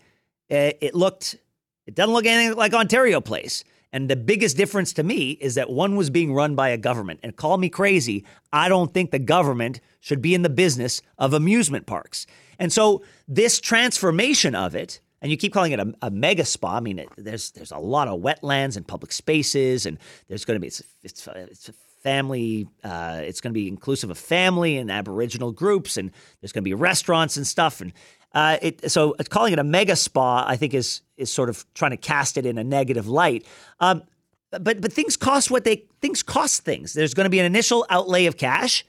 it, 0.49 0.77
it 0.81 0.95
looked 0.95 1.37
it 1.85 1.95
doesn't 1.95 2.13
look 2.13 2.25
anything 2.25 2.57
like 2.57 2.73
Ontario 2.73 3.21
Place. 3.21 3.63
And 3.91 4.09
the 4.09 4.15
biggest 4.15 4.57
difference 4.57 4.91
to 4.93 5.03
me 5.03 5.31
is 5.33 5.53
that 5.53 5.69
one 5.69 5.95
was 5.95 6.09
being 6.09 6.33
run 6.33 6.55
by 6.55 6.69
a 6.69 6.77
government. 6.77 7.19
And 7.21 7.35
call 7.35 7.59
me 7.59 7.69
crazy, 7.69 8.25
I 8.51 8.67
don't 8.67 8.91
think 8.91 9.11
the 9.11 9.19
government 9.19 9.81
should 9.99 10.19
be 10.19 10.33
in 10.33 10.41
the 10.41 10.49
business 10.49 11.03
of 11.19 11.31
amusement 11.31 11.85
parks. 11.85 12.25
And 12.57 12.73
so 12.73 13.03
this 13.27 13.59
transformation 13.59 14.55
of 14.55 14.73
it 14.73 14.99
and 15.23 15.31
you 15.31 15.37
keep 15.37 15.53
calling 15.53 15.71
it 15.71 15.79
a, 15.79 15.93
a 16.01 16.11
mega 16.11 16.43
spa. 16.43 16.75
I 16.75 16.79
mean, 16.81 16.99
it, 16.99 17.07
there's 17.17 17.51
there's 17.51 17.71
a 17.71 17.77
lot 17.77 18.09
of 18.09 18.19
wetlands 18.19 18.75
and 18.75 18.85
public 18.85 19.13
spaces, 19.13 19.85
and 19.85 19.97
there's 20.27 20.43
going 20.43 20.57
to 20.57 20.59
be 20.59 20.67
it's 20.67 20.83
it's, 21.01 21.25
it's 21.27 21.71
family. 22.03 22.67
Uh, 22.83 23.21
it's 23.23 23.41
going 23.41 23.53
to 23.53 23.59
be 23.59 23.67
inclusive 23.67 24.09
of 24.09 24.17
family 24.17 24.77
and 24.77 24.91
Aboriginal 24.91 25.51
groups, 25.51 25.97
and 25.97 26.11
there's 26.41 26.51
going 26.51 26.61
to 26.61 26.69
be 26.69 26.73
restaurants 26.73 27.37
and 27.37 27.47
stuff. 27.47 27.81
And 27.81 27.93
uh, 28.33 28.57
it, 28.61 28.91
so 28.91 29.15
calling 29.29 29.53
it 29.53 29.59
a 29.59 29.63
mega 29.63 29.95
spa, 29.95 30.45
I 30.47 30.57
think, 30.57 30.73
is 30.73 31.01
is 31.17 31.31
sort 31.31 31.49
of 31.49 31.65
trying 31.73 31.91
to 31.91 31.97
cast 31.97 32.37
it 32.37 32.45
in 32.45 32.57
a 32.57 32.63
negative 32.63 33.07
light. 33.07 33.45
Um, 33.79 34.03
but 34.51 34.81
but 34.81 34.93
things 34.93 35.17
cost 35.17 35.49
what 35.49 35.63
they 35.63 35.85
things 36.01 36.21
cost 36.21 36.63
things. 36.63 36.93
There's 36.93 37.13
going 37.13 37.25
to 37.25 37.29
be 37.31 37.39
an 37.39 37.45
initial 37.45 37.85
outlay 37.89 38.25
of 38.25 38.37
cash, 38.37 38.85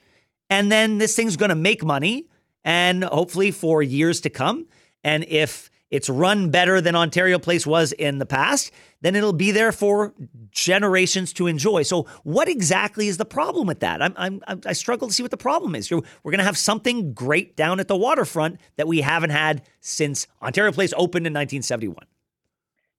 and 0.50 0.70
then 0.70 0.98
this 0.98 1.14
thing's 1.16 1.37
going 1.37 1.50
to 1.50 1.55
make 1.55 1.85
money, 1.85 2.29
and 2.64 3.05
hopefully 3.05 3.50
for 3.50 3.83
years 3.83 4.20
to 4.22 4.31
come. 4.31 4.66
And 5.03 5.24
if 5.29 5.70
it's 5.94 6.09
run 6.09 6.50
better 6.50 6.80
than 6.80 6.96
Ontario 6.96 7.38
Place 7.38 7.64
was 7.64 7.92
in 7.92 8.18
the 8.18 8.26
past, 8.26 8.72
then 9.02 9.14
it'll 9.14 9.33
be 9.33 9.52
there 9.52 9.70
for 9.70 10.12
generations 10.50 11.33
to 11.35 11.46
enjoy. 11.46 11.85
So, 11.85 12.09
what 12.24 12.48
exactly 12.48 13.07
is 13.07 13.16
the 13.16 13.24
problem 13.24 13.68
with 13.68 13.78
that? 13.78 14.02
I'm, 14.02 14.12
I'm, 14.16 14.61
i 14.66 14.72
struggle 14.72 15.07
to 15.07 15.14
see 15.14 15.22
what 15.22 15.30
the 15.30 15.37
problem 15.37 15.76
is. 15.76 15.92
We're 15.92 16.02
going 16.24 16.38
to 16.38 16.44
have 16.44 16.59
something 16.59 17.12
great 17.14 17.54
down 17.54 17.78
at 17.78 17.87
the 17.87 17.96
waterfront 17.96 18.59
that 18.74 18.88
we 18.88 19.02
haven't 19.02 19.30
had 19.30 19.62
since 19.80 20.26
Ontario 20.42 20.72
Place 20.72 20.92
opened 20.96 21.28
in 21.28 21.33
1971. 21.33 21.96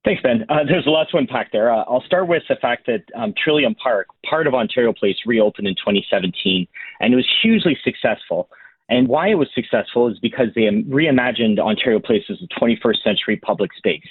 Thanks, 0.06 0.22
Ben. 0.22 0.46
Uh, 0.48 0.64
there's 0.66 0.88
a 0.88 0.90
lot 0.90 1.08
to 1.12 1.18
unpack 1.18 1.52
there. 1.52 1.74
Uh, 1.74 1.84
I'll 1.90 2.04
start 2.06 2.30
with 2.30 2.44
the 2.48 2.56
fact 2.56 2.86
that 2.86 3.04
um, 3.14 3.34
Trillium 3.44 3.76
Park, 3.76 4.08
part 4.26 4.48
of 4.48 4.54
Ontario 4.54 4.94
Place, 4.94 5.18
reopened 5.26 5.68
in 5.68 5.76
2017, 5.76 6.66
and 7.02 7.14
it 7.14 7.16
was 7.18 7.28
hugely 7.42 7.78
successful. 7.84 8.48
And 8.90 9.08
why 9.08 9.30
it 9.30 9.36
was 9.36 9.48
successful 9.56 10.08
is 10.08 10.20
because 10.20 10.48
they 10.54 10.62
reimagined 10.62 11.60
Ontario 11.60 12.00
Place 12.00 12.24
as 12.30 12.38
a 12.42 12.60
21st 12.60 13.04
century 13.04 13.38
public 13.38 13.74
space. 13.74 14.08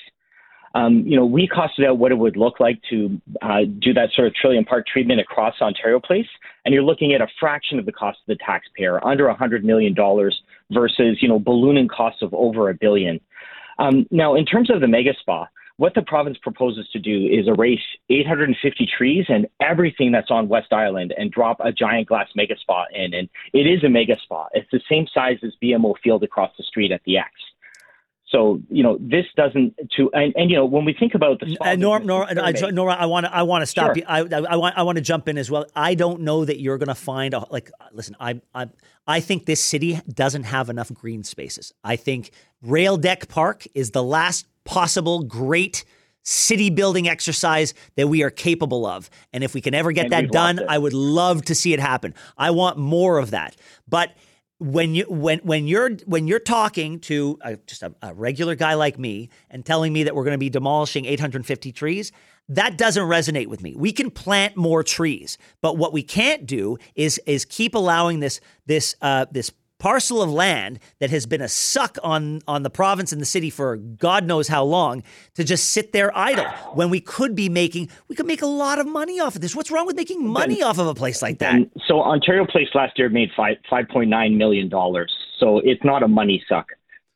Um, 0.75 1.07
you 1.07 1.17
know, 1.17 1.25
we 1.25 1.49
costed 1.49 1.87
out 1.87 1.99
what 1.99 2.11
it 2.11 2.17
would 2.17 2.37
look 2.37 2.59
like 2.59 2.81
to 2.91 3.21
uh, 3.43 3.61
do 3.79 3.95
that 3.95 4.11
sort 4.13 4.27
of 4.27 4.35
Trillium 4.35 4.65
Park 4.65 4.87
treatment 4.89 5.21
across 5.21 5.55
Ontario 5.61 6.01
Place, 6.01 6.27
and 6.65 6.75
you're 6.75 6.83
looking 6.83 7.13
at 7.15 7.21
a 7.21 7.29
fraction 7.39 7.79
of 7.79 7.87
the 7.87 7.93
cost 7.93 8.19
of 8.27 8.37
the 8.37 8.45
taxpayer, 8.45 9.05
under 9.07 9.27
$100 9.27 9.63
million 9.63 9.95
versus, 10.73 11.19
you 11.21 11.29
know, 11.29 11.39
ballooning 11.39 11.87
costs 11.87 12.23
of 12.23 12.35
over 12.35 12.71
a 12.71 12.75
billion. 12.75 13.21
Um, 13.79 14.07
now, 14.11 14.35
in 14.35 14.45
terms 14.45 14.69
of 14.69 14.81
the 14.81 14.89
mega 14.89 15.15
spa, 15.21 15.47
what 15.77 15.95
the 15.95 16.03
province 16.03 16.39
proposes 16.41 16.89
to 16.93 16.99
do 16.99 17.27
is 17.27 17.49
erase 17.49 17.81
850 18.09 18.87
trees 18.87 19.27
and 19.29 19.47
everything 19.61 20.13
that's 20.13 20.31
on 20.31 20.49
West 20.49 20.73
Island 20.73 21.13
and 21.17 21.31
drop 21.31 21.59
a 21.61 21.73
giant 21.73 22.09
glass 22.09 22.29
mega 22.37 22.57
spa 22.59 22.85
in. 22.93 23.13
And 23.15 23.29
it 23.53 23.67
is 23.67 23.83
a 23.83 23.89
mega 23.89 24.17
spa. 24.23 24.47
It's 24.53 24.71
the 24.71 24.81
same 24.89 25.07
size 25.13 25.39
as 25.43 25.53
BMO 25.63 25.95
Field 26.03 26.23
across 26.23 26.53
the 26.57 26.65
street 26.65 26.93
at 26.93 27.03
the 27.05 27.19
X. 27.19 27.31
So 28.29 28.61
you 28.71 28.83
know 28.83 28.97
this 29.01 29.27
doesn't 29.37 29.75
to 29.97 30.11
and, 30.13 30.33
and 30.35 30.51
you 30.51 30.57
know 30.57 30.65
when 30.65 30.85
we 30.85 30.95
think 30.95 31.15
about 31.15 31.41
the 31.41 31.57
uh, 31.61 31.77
Norm, 31.77 32.07
Norm, 32.07 32.27
I, 32.29 32.53
Norm, 32.71 32.89
I 32.89 33.07
want 33.07 33.27
to 33.27 33.35
I 33.35 33.43
want 33.43 33.63
to 33.63 33.67
stop 33.67 33.89
sure. 33.89 33.97
you. 33.99 34.05
I, 34.09 34.21
I, 34.21 34.57
want 34.57 34.79
I 34.79 34.83
want 34.83 34.97
to 34.97 35.03
jump 35.03 35.29
in 35.29 35.37
as 35.37 35.51
well. 35.51 35.67
I 35.77 35.95
don't 35.95 36.23
know 36.23 36.45
that 36.45 36.59
you're 36.59 36.79
going 36.79 36.89
to 36.89 36.95
find 36.95 37.35
a, 37.35 37.47
like 37.51 37.71
listen. 37.93 38.17
I 38.19 38.41
I 38.55 38.69
I 39.07 39.21
think 39.21 39.45
this 39.45 39.63
city 39.63 40.01
doesn't 40.13 40.45
have 40.45 40.71
enough 40.71 40.93
green 40.95 41.23
spaces. 41.23 41.75
I 41.85 41.97
think 41.97 42.31
Rail 42.63 42.97
Deck 42.97 43.29
Park 43.29 43.67
is 43.75 43.91
the 43.91 44.03
last 44.03 44.47
possible 44.65 45.23
great 45.23 45.85
city 46.23 46.71
building 46.71 47.07
exercise 47.07 47.75
that 47.97 48.09
we 48.09 48.23
are 48.23 48.31
capable 48.31 48.87
of. 48.87 49.11
And 49.33 49.45
if 49.45 49.55
we 49.55 49.61
can 49.61 49.75
ever 49.75 49.93
get 49.93 50.05
and 50.07 50.13
that 50.13 50.31
done, 50.31 50.61
I 50.67 50.79
would 50.79 50.95
love 50.95 51.45
to 51.45 51.55
see 51.55 51.75
it 51.75 51.81
happen. 51.81 52.15
I 52.37 52.51
want 52.51 52.79
more 52.79 53.19
of 53.19 53.33
that. 53.33 53.55
But 53.87 54.13
when 54.59 54.95
you 54.95 55.05
when 55.09 55.41
when 55.41 55.67
you're 55.67 55.91
when 56.07 56.27
you're 56.27 56.39
talking 56.39 57.01
to 57.01 57.39
a, 57.43 57.57
just 57.67 57.83
a, 57.83 57.95
a 58.03 58.15
regular 58.15 58.55
guy 58.55 58.75
like 58.75 58.99
me 58.99 59.31
and 59.51 59.65
telling 59.65 59.93
me 59.93 60.05
that 60.05 60.15
we're 60.15 60.25
going 60.25 60.35
to 60.35 60.39
be 60.39 60.51
demolishing 60.51 61.05
850 61.05 61.73
trees, 61.73 62.13
that 62.49 62.79
doesn't 62.79 63.03
resonate 63.03 63.49
with 63.49 63.63
me. 63.63 63.75
We 63.77 63.93
can 63.93 64.11
plant 64.11 64.57
more 64.57 64.83
trees, 64.83 65.39
but 65.61 65.77
what 65.77 65.93
we 65.93 66.03
can't 66.03 66.47
do 66.47 66.79
is 66.95 67.21
is 67.27 67.45
keep 67.45 67.75
allowing 67.75 68.21
this 68.21 68.41
this 68.67 68.95
uh, 69.03 69.27
this 69.31 69.51
parcel 69.79 70.23
of 70.23 70.31
land 70.31 70.79
that 71.01 71.11
has 71.11 71.27
been 71.27 71.41
a 71.41 71.49
suck 71.49 71.99
on 72.03 72.41
on 72.49 72.63
the 72.63 72.71
province 72.71 73.13
and 73.13 73.21
the 73.21 73.27
city 73.27 73.51
for 73.51 73.77
God 73.77 74.25
knows 74.25 74.49
how 74.49 74.65
long 74.65 75.03
to 75.35 75.45
just 75.45 75.73
sit 75.73 75.93
there 75.93 76.17
idle 76.17 76.47
when 76.75 76.91
we 76.91 77.01
could 77.01 77.35
be 77.35 77.49
making 77.49 77.91
we 78.09 78.17
could 78.17 78.27
make 78.27 78.43
a 78.43 78.47
lot 78.47 78.79
of 78.79 78.87
money 78.87 79.21
off 79.21 79.35
of 79.35 79.41
this. 79.41 79.55
What's 79.55 79.71
wrong 79.71 79.87
with 79.87 79.97
making 79.97 80.27
money 80.27 80.63
off 80.63 80.79
of 80.79 80.87
a 80.87 80.95
place 80.95 81.23
like 81.23 81.39
that? 81.39 81.61
So 81.87 82.01
Ontario 82.01 82.47
Place 82.47 82.69
last 82.75 82.99
year 82.99 83.09
made 83.09 83.31
five 83.37 83.57
five 83.69 83.89
point 83.89 84.11
nine 84.11 84.39
million 84.39 84.69
dollars. 84.69 85.13
So 85.39 85.59
it's 85.59 85.85
not 85.85 86.03
a 86.03 86.09
money 86.09 86.43
suck. 86.49 86.69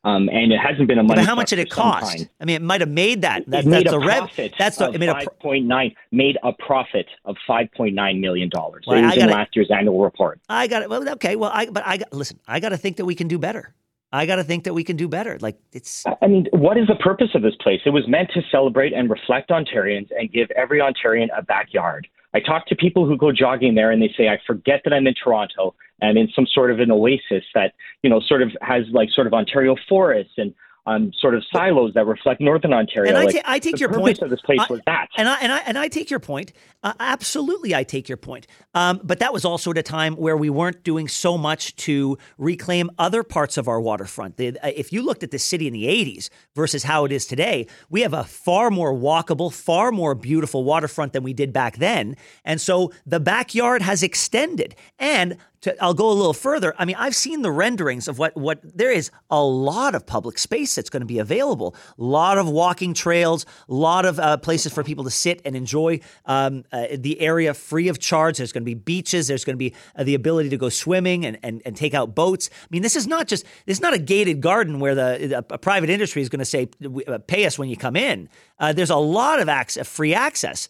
Um, 0.05 0.29
and 0.29 0.53
it 0.53 0.59
hasn't 0.59 0.87
been 0.87 0.97
a 0.97 1.03
money. 1.03 1.19
But 1.21 1.25
how 1.25 1.35
much 1.35 1.49
did 1.49 1.59
it 1.59 1.69
cost? 1.69 2.25
I 2.39 2.45
mean, 2.45 2.55
it 2.55 2.61
might 2.61 2.79
have 2.79 2.89
made 2.89 3.21
that. 3.23 3.43
that 3.47 3.65
that's 3.65 3.91
a 3.91 3.99
profit. 3.99 4.53
That's 4.57 4.77
the. 4.77 4.97
Made 4.97 5.09
a 5.09 5.29
point 5.41 5.65
nine. 5.65 5.93
Made 6.11 6.37
a 6.41 6.53
profit 6.53 7.05
of 7.25 7.35
five 7.45 7.67
point 7.75 7.95
nine 7.95 8.21
million 8.21 8.47
dollars. 8.49 8.85
Well, 8.87 8.97
it 8.97 9.05
was 9.05 9.17
in 9.17 9.29
last 9.29 9.55
year's 9.55 9.69
annual 9.69 10.01
report. 10.01 10.39
I 10.47 10.67
got 10.67 10.83
it. 10.83 10.89
Well, 10.89 11.07
okay. 11.09 11.35
Well, 11.35 11.51
I 11.53 11.65
but 11.65 11.85
I 11.85 11.97
got 11.97 12.13
listen. 12.13 12.39
I 12.47 12.61
got 12.61 12.69
to 12.69 12.77
think 12.77 12.97
that 12.97 13.05
we 13.05 13.15
can 13.15 13.27
do 13.27 13.37
better. 13.37 13.73
I 14.11 14.25
got 14.25 14.37
to 14.37 14.43
think 14.43 14.63
that 14.63 14.73
we 14.73 14.83
can 14.83 14.95
do 14.95 15.07
better. 15.07 15.37
Like 15.39 15.59
it's. 15.71 16.03
I 16.21 16.27
mean, 16.27 16.47
what 16.51 16.77
is 16.77 16.87
the 16.87 16.95
purpose 16.95 17.29
of 17.35 17.41
this 17.41 17.55
place? 17.61 17.81
It 17.85 17.91
was 17.91 18.07
meant 18.07 18.31
to 18.33 18.41
celebrate 18.51 18.93
and 18.93 19.09
reflect 19.09 19.49
Ontarians 19.49 20.09
and 20.17 20.31
give 20.31 20.49
every 20.51 20.79
Ontarian 20.79 21.27
a 21.37 21.43
backyard. 21.43 22.07
I 22.33 22.39
talk 22.39 22.67
to 22.67 22.75
people 22.75 23.05
who 23.07 23.17
go 23.17 23.31
jogging 23.31 23.75
there 23.75 23.91
and 23.91 24.01
they 24.01 24.13
say, 24.15 24.27
I 24.27 24.39
forget 24.45 24.81
that 24.83 24.93
I'm 24.93 25.07
in 25.07 25.15
Toronto 25.15 25.73
and 26.01 26.17
in 26.17 26.29
some 26.35 26.45
sort 26.45 26.71
of 26.71 26.79
an 26.79 26.91
oasis 26.91 27.43
that, 27.55 27.73
you 28.03 28.09
know, 28.09 28.19
sort 28.19 28.41
of 28.41 28.51
has 28.61 28.83
like 28.91 29.09
sort 29.09 29.27
of 29.27 29.33
Ontario 29.33 29.75
forests 29.87 30.33
and 30.37 30.53
um, 30.85 31.11
sort 31.19 31.35
of 31.35 31.43
silos 31.51 31.93
that 31.93 32.05
reflect 32.05 32.41
Northern 32.41 32.73
Ontario. 32.73 33.09
And 33.09 33.17
I, 33.17 33.25
like, 33.25 33.35
ta- 33.35 33.41
I 33.45 33.59
take 33.59 33.75
the 33.75 33.79
your 33.81 33.89
point. 33.93 34.21
Of 34.21 34.29
this 34.29 34.41
place 34.41 34.59
I, 34.59 34.67
was 34.69 34.81
that, 34.85 35.07
and 35.17 35.27
I 35.27 35.37
and 35.39 35.51
I 35.51 35.57
and 35.59 35.77
I 35.77 35.87
take 35.87 36.09
your 36.09 36.19
point. 36.19 36.53
Uh, 36.81 36.93
absolutely, 36.99 37.75
I 37.75 37.83
take 37.83 38.07
your 38.07 38.17
point. 38.17 38.47
Um, 38.73 38.99
but 39.03 39.19
that 39.19 39.33
was 39.33 39.45
also 39.45 39.71
at 39.71 39.77
a 39.77 39.83
time 39.83 40.15
where 40.15 40.37
we 40.37 40.49
weren't 40.49 40.83
doing 40.83 41.07
so 41.07 41.37
much 41.37 41.75
to 41.77 42.17
reclaim 42.37 42.89
other 42.97 43.23
parts 43.23 43.57
of 43.57 43.67
our 43.67 43.81
waterfront. 43.81 44.37
The, 44.37 44.57
uh, 44.59 44.71
if 44.75 44.91
you 44.93 45.03
looked 45.03 45.23
at 45.23 45.31
the 45.31 45.39
city 45.39 45.67
in 45.67 45.73
the 45.73 45.85
'80s 45.85 46.29
versus 46.55 46.83
how 46.83 47.05
it 47.05 47.11
is 47.11 47.25
today, 47.25 47.67
we 47.89 48.01
have 48.01 48.13
a 48.13 48.23
far 48.23 48.71
more 48.71 48.93
walkable, 48.93 49.53
far 49.53 49.91
more 49.91 50.15
beautiful 50.15 50.63
waterfront 50.63 51.13
than 51.13 51.23
we 51.23 51.33
did 51.33 51.53
back 51.53 51.77
then. 51.77 52.15
And 52.43 52.59
so 52.59 52.91
the 53.05 53.19
backyard 53.19 53.81
has 53.81 54.03
extended. 54.03 54.75
And 54.97 55.37
to, 55.61 55.83
I'll 55.83 55.93
go 55.93 56.09
a 56.09 56.13
little 56.13 56.33
further. 56.33 56.73
I 56.77 56.85
mean, 56.85 56.95
I've 56.97 57.15
seen 57.15 57.41
the 57.41 57.51
renderings 57.51 58.07
of 58.07 58.17
what 58.17 58.35
what 58.35 58.59
there 58.63 58.91
is 58.91 59.11
a 59.29 59.43
lot 59.43 59.95
of 59.95 60.05
public 60.05 60.37
space 60.37 60.75
that's 60.75 60.89
going 60.89 61.01
to 61.01 61.07
be 61.07 61.19
available. 61.19 61.75
A 61.97 62.03
lot 62.03 62.37
of 62.37 62.47
walking 62.49 62.93
trails, 62.93 63.45
a 63.67 63.73
lot 63.73 64.05
of 64.05 64.19
uh, 64.19 64.37
places 64.37 64.73
for 64.73 64.83
people 64.83 65.03
to 65.03 65.11
sit 65.11 65.41
and 65.45 65.55
enjoy 65.55 65.99
um, 66.25 66.63
uh, 66.71 66.87
the 66.97 67.19
area 67.19 67.53
free 67.53 67.87
of 67.87 67.99
charge. 67.99 68.37
There's 68.37 68.51
going 68.51 68.63
to 68.63 68.65
be 68.65 68.73
beaches. 68.73 69.27
There's 69.27 69.43
going 69.43 69.55
to 69.55 69.57
be 69.57 69.73
uh, 69.95 70.03
the 70.03 70.15
ability 70.15 70.49
to 70.49 70.57
go 70.57 70.69
swimming 70.69 71.25
and, 71.25 71.37
and 71.43 71.61
and 71.65 71.75
take 71.75 71.93
out 71.93 72.15
boats. 72.15 72.49
I 72.63 72.67
mean, 72.69 72.81
this 72.81 72.95
is 72.95 73.07
not 73.07 73.27
just 73.27 73.45
this 73.65 73.77
is 73.77 73.81
not 73.81 73.93
a 73.93 73.99
gated 73.99 74.41
garden 74.41 74.79
where 74.79 74.95
the 74.95 75.43
a 75.49 75.57
private 75.57 75.89
industry 75.89 76.21
is 76.21 76.29
going 76.29 76.39
to 76.39 76.45
say 76.45 76.69
uh, 77.07 77.17
pay 77.19 77.45
us 77.45 77.59
when 77.59 77.69
you 77.69 77.77
come 77.77 77.95
in. 77.95 78.29
Uh, 78.59 78.73
there's 78.73 78.89
a 78.89 78.95
lot 78.95 79.39
of 79.39 79.49
access, 79.49 79.87
free 79.87 80.13
access. 80.13 80.69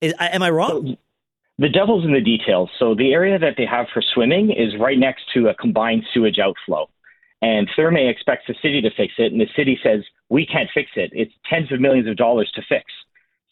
Is, 0.00 0.14
am 0.18 0.42
I 0.42 0.50
wrong? 0.50 0.98
The 1.58 1.68
devil's 1.70 2.04
in 2.04 2.12
the 2.12 2.20
details. 2.20 2.68
So 2.78 2.94
the 2.94 3.12
area 3.12 3.38
that 3.38 3.54
they 3.56 3.64
have 3.66 3.86
for 3.92 4.02
swimming 4.14 4.50
is 4.50 4.78
right 4.78 4.98
next 4.98 5.22
to 5.34 5.48
a 5.48 5.54
combined 5.54 6.04
sewage 6.12 6.38
outflow. 6.38 6.88
And 7.40 7.68
Therme 7.76 8.10
expects 8.10 8.44
the 8.46 8.54
city 8.60 8.80
to 8.82 8.90
fix 8.96 9.14
it, 9.18 9.32
and 9.32 9.40
the 9.40 9.48
city 9.56 9.78
says, 9.82 10.00
we 10.28 10.46
can't 10.46 10.68
fix 10.72 10.90
it. 10.96 11.10
It's 11.14 11.32
tens 11.48 11.72
of 11.72 11.80
millions 11.80 12.08
of 12.08 12.16
dollars 12.16 12.50
to 12.54 12.62
fix. 12.68 12.84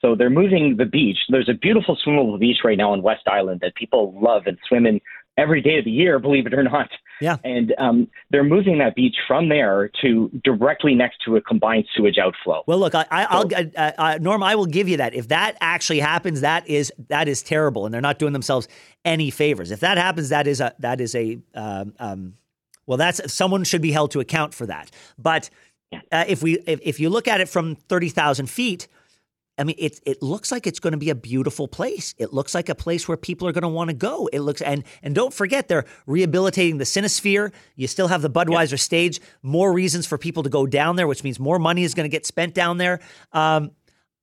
So 0.00 0.14
they're 0.14 0.28
moving 0.28 0.76
the 0.76 0.84
beach. 0.84 1.16
There's 1.30 1.48
a 1.48 1.54
beautiful 1.54 1.96
swimmable 1.96 2.38
beach 2.38 2.58
right 2.62 2.76
now 2.76 2.92
on 2.92 3.02
West 3.02 3.26
Island 3.26 3.60
that 3.62 3.74
people 3.74 4.14
love 4.20 4.42
and 4.46 4.58
swim 4.68 4.86
in 4.86 5.00
every 5.36 5.60
day 5.60 5.78
of 5.78 5.84
the 5.84 5.90
year, 5.90 6.18
believe 6.18 6.46
it 6.46 6.54
or 6.54 6.62
not. 6.62 6.88
Yeah. 7.20 7.36
And 7.44 7.74
um, 7.78 8.08
they're 8.30 8.44
moving 8.44 8.78
that 8.78 8.94
beach 8.94 9.16
from 9.26 9.48
there 9.48 9.90
to 10.02 10.30
directly 10.42 10.94
next 10.94 11.18
to 11.24 11.36
a 11.36 11.40
combined 11.40 11.86
sewage 11.94 12.18
outflow. 12.18 12.62
Well, 12.66 12.78
look, 12.78 12.94
I, 12.94 13.06
I, 13.10 13.38
will 13.38 13.50
uh, 13.54 13.92
uh, 13.98 14.18
Norm, 14.20 14.42
I 14.42 14.54
will 14.54 14.66
give 14.66 14.88
you 14.88 14.96
that. 14.98 15.14
If 15.14 15.28
that 15.28 15.56
actually 15.60 16.00
happens, 16.00 16.40
that 16.40 16.66
is 16.68 16.92
that 17.08 17.28
is 17.28 17.42
terrible, 17.42 17.86
and 17.86 17.94
they're 17.94 18.00
not 18.00 18.18
doing 18.18 18.32
themselves 18.32 18.68
any 19.04 19.30
favors. 19.30 19.70
If 19.70 19.80
that 19.80 19.96
happens, 19.96 20.28
that 20.30 20.46
is 20.46 20.60
a 20.60 20.74
that 20.80 21.00
is 21.00 21.14
a 21.14 21.38
um, 21.54 21.94
um, 21.98 22.34
well, 22.86 22.98
that's 22.98 23.32
someone 23.32 23.64
should 23.64 23.82
be 23.82 23.92
held 23.92 24.10
to 24.12 24.20
account 24.20 24.52
for 24.52 24.66
that. 24.66 24.90
But 25.18 25.50
uh, 25.92 26.24
if 26.26 26.42
we 26.42 26.58
if, 26.66 26.80
if 26.82 27.00
you 27.00 27.10
look 27.10 27.28
at 27.28 27.40
it 27.40 27.48
from 27.48 27.76
thirty 27.76 28.08
thousand 28.08 28.50
feet 28.50 28.88
I 29.56 29.64
mean, 29.64 29.76
it 29.78 30.00
it 30.04 30.22
looks 30.22 30.50
like 30.50 30.66
it's 30.66 30.80
going 30.80 30.92
to 30.92 30.98
be 30.98 31.10
a 31.10 31.14
beautiful 31.14 31.68
place. 31.68 32.14
It 32.18 32.32
looks 32.32 32.54
like 32.54 32.68
a 32.68 32.74
place 32.74 33.06
where 33.06 33.16
people 33.16 33.46
are 33.46 33.52
going 33.52 33.62
to 33.62 33.68
want 33.68 33.90
to 33.90 33.94
go. 33.94 34.28
It 34.32 34.40
looks 34.40 34.60
and 34.60 34.84
and 35.02 35.14
don't 35.14 35.32
forget 35.32 35.68
they're 35.68 35.84
rehabilitating 36.06 36.78
the 36.78 36.84
Cinesphere. 36.84 37.52
You 37.76 37.86
still 37.86 38.08
have 38.08 38.22
the 38.22 38.30
Budweiser 38.30 38.72
yep. 38.72 38.80
stage. 38.80 39.20
More 39.42 39.72
reasons 39.72 40.06
for 40.06 40.18
people 40.18 40.42
to 40.42 40.50
go 40.50 40.66
down 40.66 40.96
there, 40.96 41.06
which 41.06 41.22
means 41.22 41.38
more 41.38 41.58
money 41.58 41.84
is 41.84 41.94
going 41.94 42.04
to 42.04 42.10
get 42.10 42.26
spent 42.26 42.54
down 42.54 42.78
there. 42.78 43.00
Um, 43.32 43.70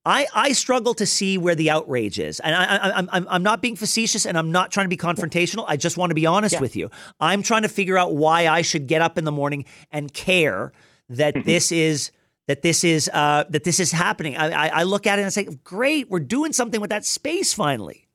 I, 0.04 0.26
I 0.34 0.52
struggle 0.54 0.96
to 0.96 1.06
see 1.06 1.38
where 1.38 1.54
the 1.54 1.70
outrage 1.70 2.17
is, 2.20 2.39
and 2.39 2.56
I, 2.56 2.63
I, 2.63 2.98
I'm 2.98 3.10
I'm 3.12 3.28
I'm 3.30 3.44
not 3.44 3.62
being 3.62 3.76
facetious, 3.76 4.26
and 4.26 4.38
I'm 4.38 4.52
not 4.52 4.72
trying 4.72 4.86
to 4.86 4.89
be 4.89 4.98
confrontational. 4.98 5.63
I 5.67 5.78
just 5.78 5.96
want 5.96 6.10
to 6.10 6.15
be 6.15 6.26
honest 6.26 6.54
yeah. 6.54 6.60
with 6.60 6.76
you. 6.76 6.89
I'm 7.20 7.44
trying 7.44 7.62
to 7.62 7.70
figure 7.70 7.98
out 7.98 8.15
why 8.15 8.48
I 8.48 8.63
should 8.63 8.88
get 8.88 9.02
up 9.02 9.17
in 9.17 9.24
the 9.24 9.32
morning 9.32 9.65
and 9.91 10.12
care 10.12 10.74
that 11.10 11.36
this 11.46 11.72
is 11.72 12.12
that 12.47 12.62
this 12.62 12.84
is 12.84 13.10
uh, 13.13 13.45
that 13.49 13.63
this 13.63 13.80
is 13.80 13.91
happening. 13.91 14.36
I, 14.38 14.67
I, 14.67 14.84
look 14.84 15.08
at 15.08 15.19
it 15.19 15.21
and 15.21 15.27
I 15.27 15.30
say, 15.30 15.45
great, 15.63 16.10
we're 16.10 16.19
doing 16.19 16.54
something 16.54 16.82
with 16.82 16.89
that 16.89 17.06
space 17.06 17.54
finally. 17.54 18.08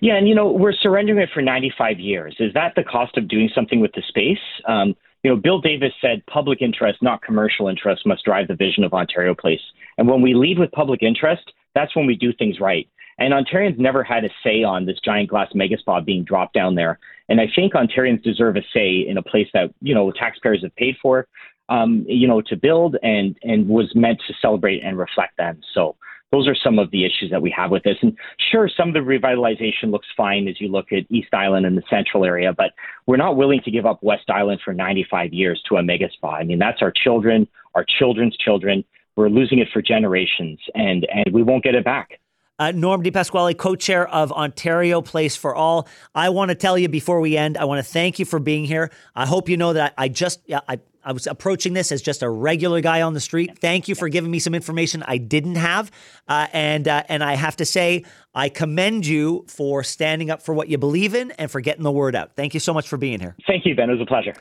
Yeah, 0.00 0.16
and 0.16 0.28
you 0.28 0.34
know 0.34 0.50
we're 0.50 0.72
surrendering 0.72 1.18
it 1.18 1.28
for 1.32 1.42
95 1.42 1.98
years. 1.98 2.36
Is 2.38 2.52
that 2.54 2.74
the 2.76 2.84
cost 2.84 3.16
of 3.16 3.28
doing 3.28 3.50
something 3.54 3.80
with 3.80 3.92
the 3.92 4.02
space? 4.08 4.38
Um, 4.66 4.94
you 5.22 5.30
know, 5.30 5.36
Bill 5.36 5.60
Davis 5.60 5.92
said 6.00 6.24
public 6.26 6.62
interest, 6.62 7.02
not 7.02 7.22
commercial 7.22 7.68
interest, 7.68 8.06
must 8.06 8.24
drive 8.24 8.48
the 8.48 8.54
vision 8.54 8.84
of 8.84 8.94
Ontario 8.94 9.34
Place. 9.34 9.60
And 9.98 10.08
when 10.08 10.22
we 10.22 10.34
lead 10.34 10.58
with 10.58 10.70
public 10.70 11.02
interest, 11.02 11.52
that's 11.74 11.96
when 11.96 12.06
we 12.06 12.14
do 12.14 12.32
things 12.32 12.60
right. 12.60 12.88
And 13.18 13.32
Ontarians 13.32 13.78
never 13.78 14.04
had 14.04 14.24
a 14.24 14.28
say 14.44 14.62
on 14.62 14.86
this 14.86 14.98
giant 15.04 15.30
glass 15.30 15.52
megaspa 15.54 16.04
being 16.04 16.22
dropped 16.22 16.54
down 16.54 16.74
there. 16.74 16.98
And 17.28 17.40
I 17.40 17.46
think 17.54 17.72
Ontarians 17.72 18.22
deserve 18.22 18.56
a 18.56 18.62
say 18.72 19.04
in 19.06 19.16
a 19.16 19.22
place 19.22 19.48
that, 19.52 19.72
you 19.80 19.94
know, 19.94 20.12
taxpayers 20.12 20.62
have 20.62 20.76
paid 20.76 20.96
for. 21.00 21.26
Um, 21.68 22.04
you 22.08 22.28
know, 22.28 22.40
to 22.42 22.56
build 22.56 22.96
and 23.02 23.36
and 23.42 23.68
was 23.68 23.92
meant 23.94 24.20
to 24.28 24.34
celebrate 24.40 24.82
and 24.82 24.98
reflect 24.98 25.36
them. 25.36 25.60
So 25.74 25.96
those 26.32 26.48
are 26.48 26.56
some 26.56 26.78
of 26.78 26.90
the 26.90 27.04
issues 27.04 27.30
that 27.30 27.40
we 27.40 27.54
have 27.56 27.70
with 27.70 27.84
this. 27.84 27.96
And 28.02 28.16
sure, 28.50 28.68
some 28.68 28.88
of 28.88 28.94
the 28.94 29.00
revitalization 29.00 29.90
looks 29.90 30.08
fine 30.16 30.48
as 30.48 30.60
you 30.60 30.68
look 30.68 30.92
at 30.92 31.04
East 31.08 31.32
Island 31.32 31.66
and 31.66 31.78
the 31.78 31.82
central 31.88 32.24
area, 32.24 32.52
but 32.52 32.72
we're 33.06 33.16
not 33.16 33.36
willing 33.36 33.60
to 33.64 33.70
give 33.70 33.86
up 33.86 34.02
West 34.02 34.28
Island 34.28 34.60
for 34.64 34.74
95 34.74 35.32
years 35.32 35.62
to 35.68 35.76
a 35.76 35.82
mega 35.82 36.10
spa. 36.12 36.36
I 36.36 36.44
mean, 36.44 36.58
that's 36.58 36.82
our 36.82 36.92
children, 36.92 37.46
our 37.74 37.84
children's 37.98 38.36
children. 38.36 38.84
We're 39.14 39.28
losing 39.28 39.60
it 39.60 39.68
for 39.72 39.80
generations, 39.80 40.58
and 40.74 41.06
and 41.10 41.32
we 41.32 41.42
won't 41.42 41.64
get 41.64 41.74
it 41.74 41.84
back. 41.84 42.20
Uh, 42.58 42.72
Norm 42.72 43.02
Di 43.02 43.10
Pasquale, 43.10 43.52
co-chair 43.54 44.08
of 44.08 44.32
Ontario 44.32 45.02
Place 45.02 45.36
for 45.36 45.54
All. 45.54 45.86
I 46.14 46.30
want 46.30 46.50
to 46.50 46.54
tell 46.54 46.78
you 46.78 46.88
before 46.88 47.20
we 47.20 47.36
end, 47.36 47.58
I 47.58 47.64
want 47.64 47.84
to 47.84 47.90
thank 47.90 48.18
you 48.18 48.24
for 48.24 48.38
being 48.38 48.64
here. 48.64 48.90
I 49.14 49.26
hope 49.26 49.50
you 49.50 49.58
know 49.58 49.74
that 49.74 49.92
I 49.98 50.08
just 50.08 50.40
I, 50.68 50.80
I 51.06 51.12
was 51.12 51.28
approaching 51.28 51.72
this 51.72 51.92
as 51.92 52.02
just 52.02 52.24
a 52.24 52.28
regular 52.28 52.80
guy 52.80 53.02
on 53.02 53.14
the 53.14 53.20
street. 53.20 53.60
Thank 53.60 53.86
you 53.86 53.94
for 53.94 54.08
giving 54.08 54.30
me 54.30 54.40
some 54.40 54.56
information 54.56 55.04
I 55.06 55.18
didn't 55.18 55.54
have, 55.54 55.92
uh, 56.26 56.48
and 56.52 56.88
uh, 56.88 57.04
and 57.08 57.22
I 57.22 57.36
have 57.36 57.56
to 57.56 57.64
say 57.64 58.04
I 58.34 58.48
commend 58.48 59.06
you 59.06 59.46
for 59.48 59.84
standing 59.84 60.30
up 60.30 60.42
for 60.42 60.52
what 60.52 60.68
you 60.68 60.78
believe 60.78 61.14
in 61.14 61.30
and 61.32 61.48
for 61.48 61.60
getting 61.60 61.84
the 61.84 61.92
word 61.92 62.16
out. 62.16 62.34
Thank 62.34 62.54
you 62.54 62.60
so 62.60 62.74
much 62.74 62.88
for 62.88 62.96
being 62.96 63.20
here. 63.20 63.36
Thank 63.46 63.64
you, 63.64 63.76
Ben. 63.76 63.88
It 63.88 63.92
was 63.92 64.02
a 64.02 64.06
pleasure. 64.06 64.34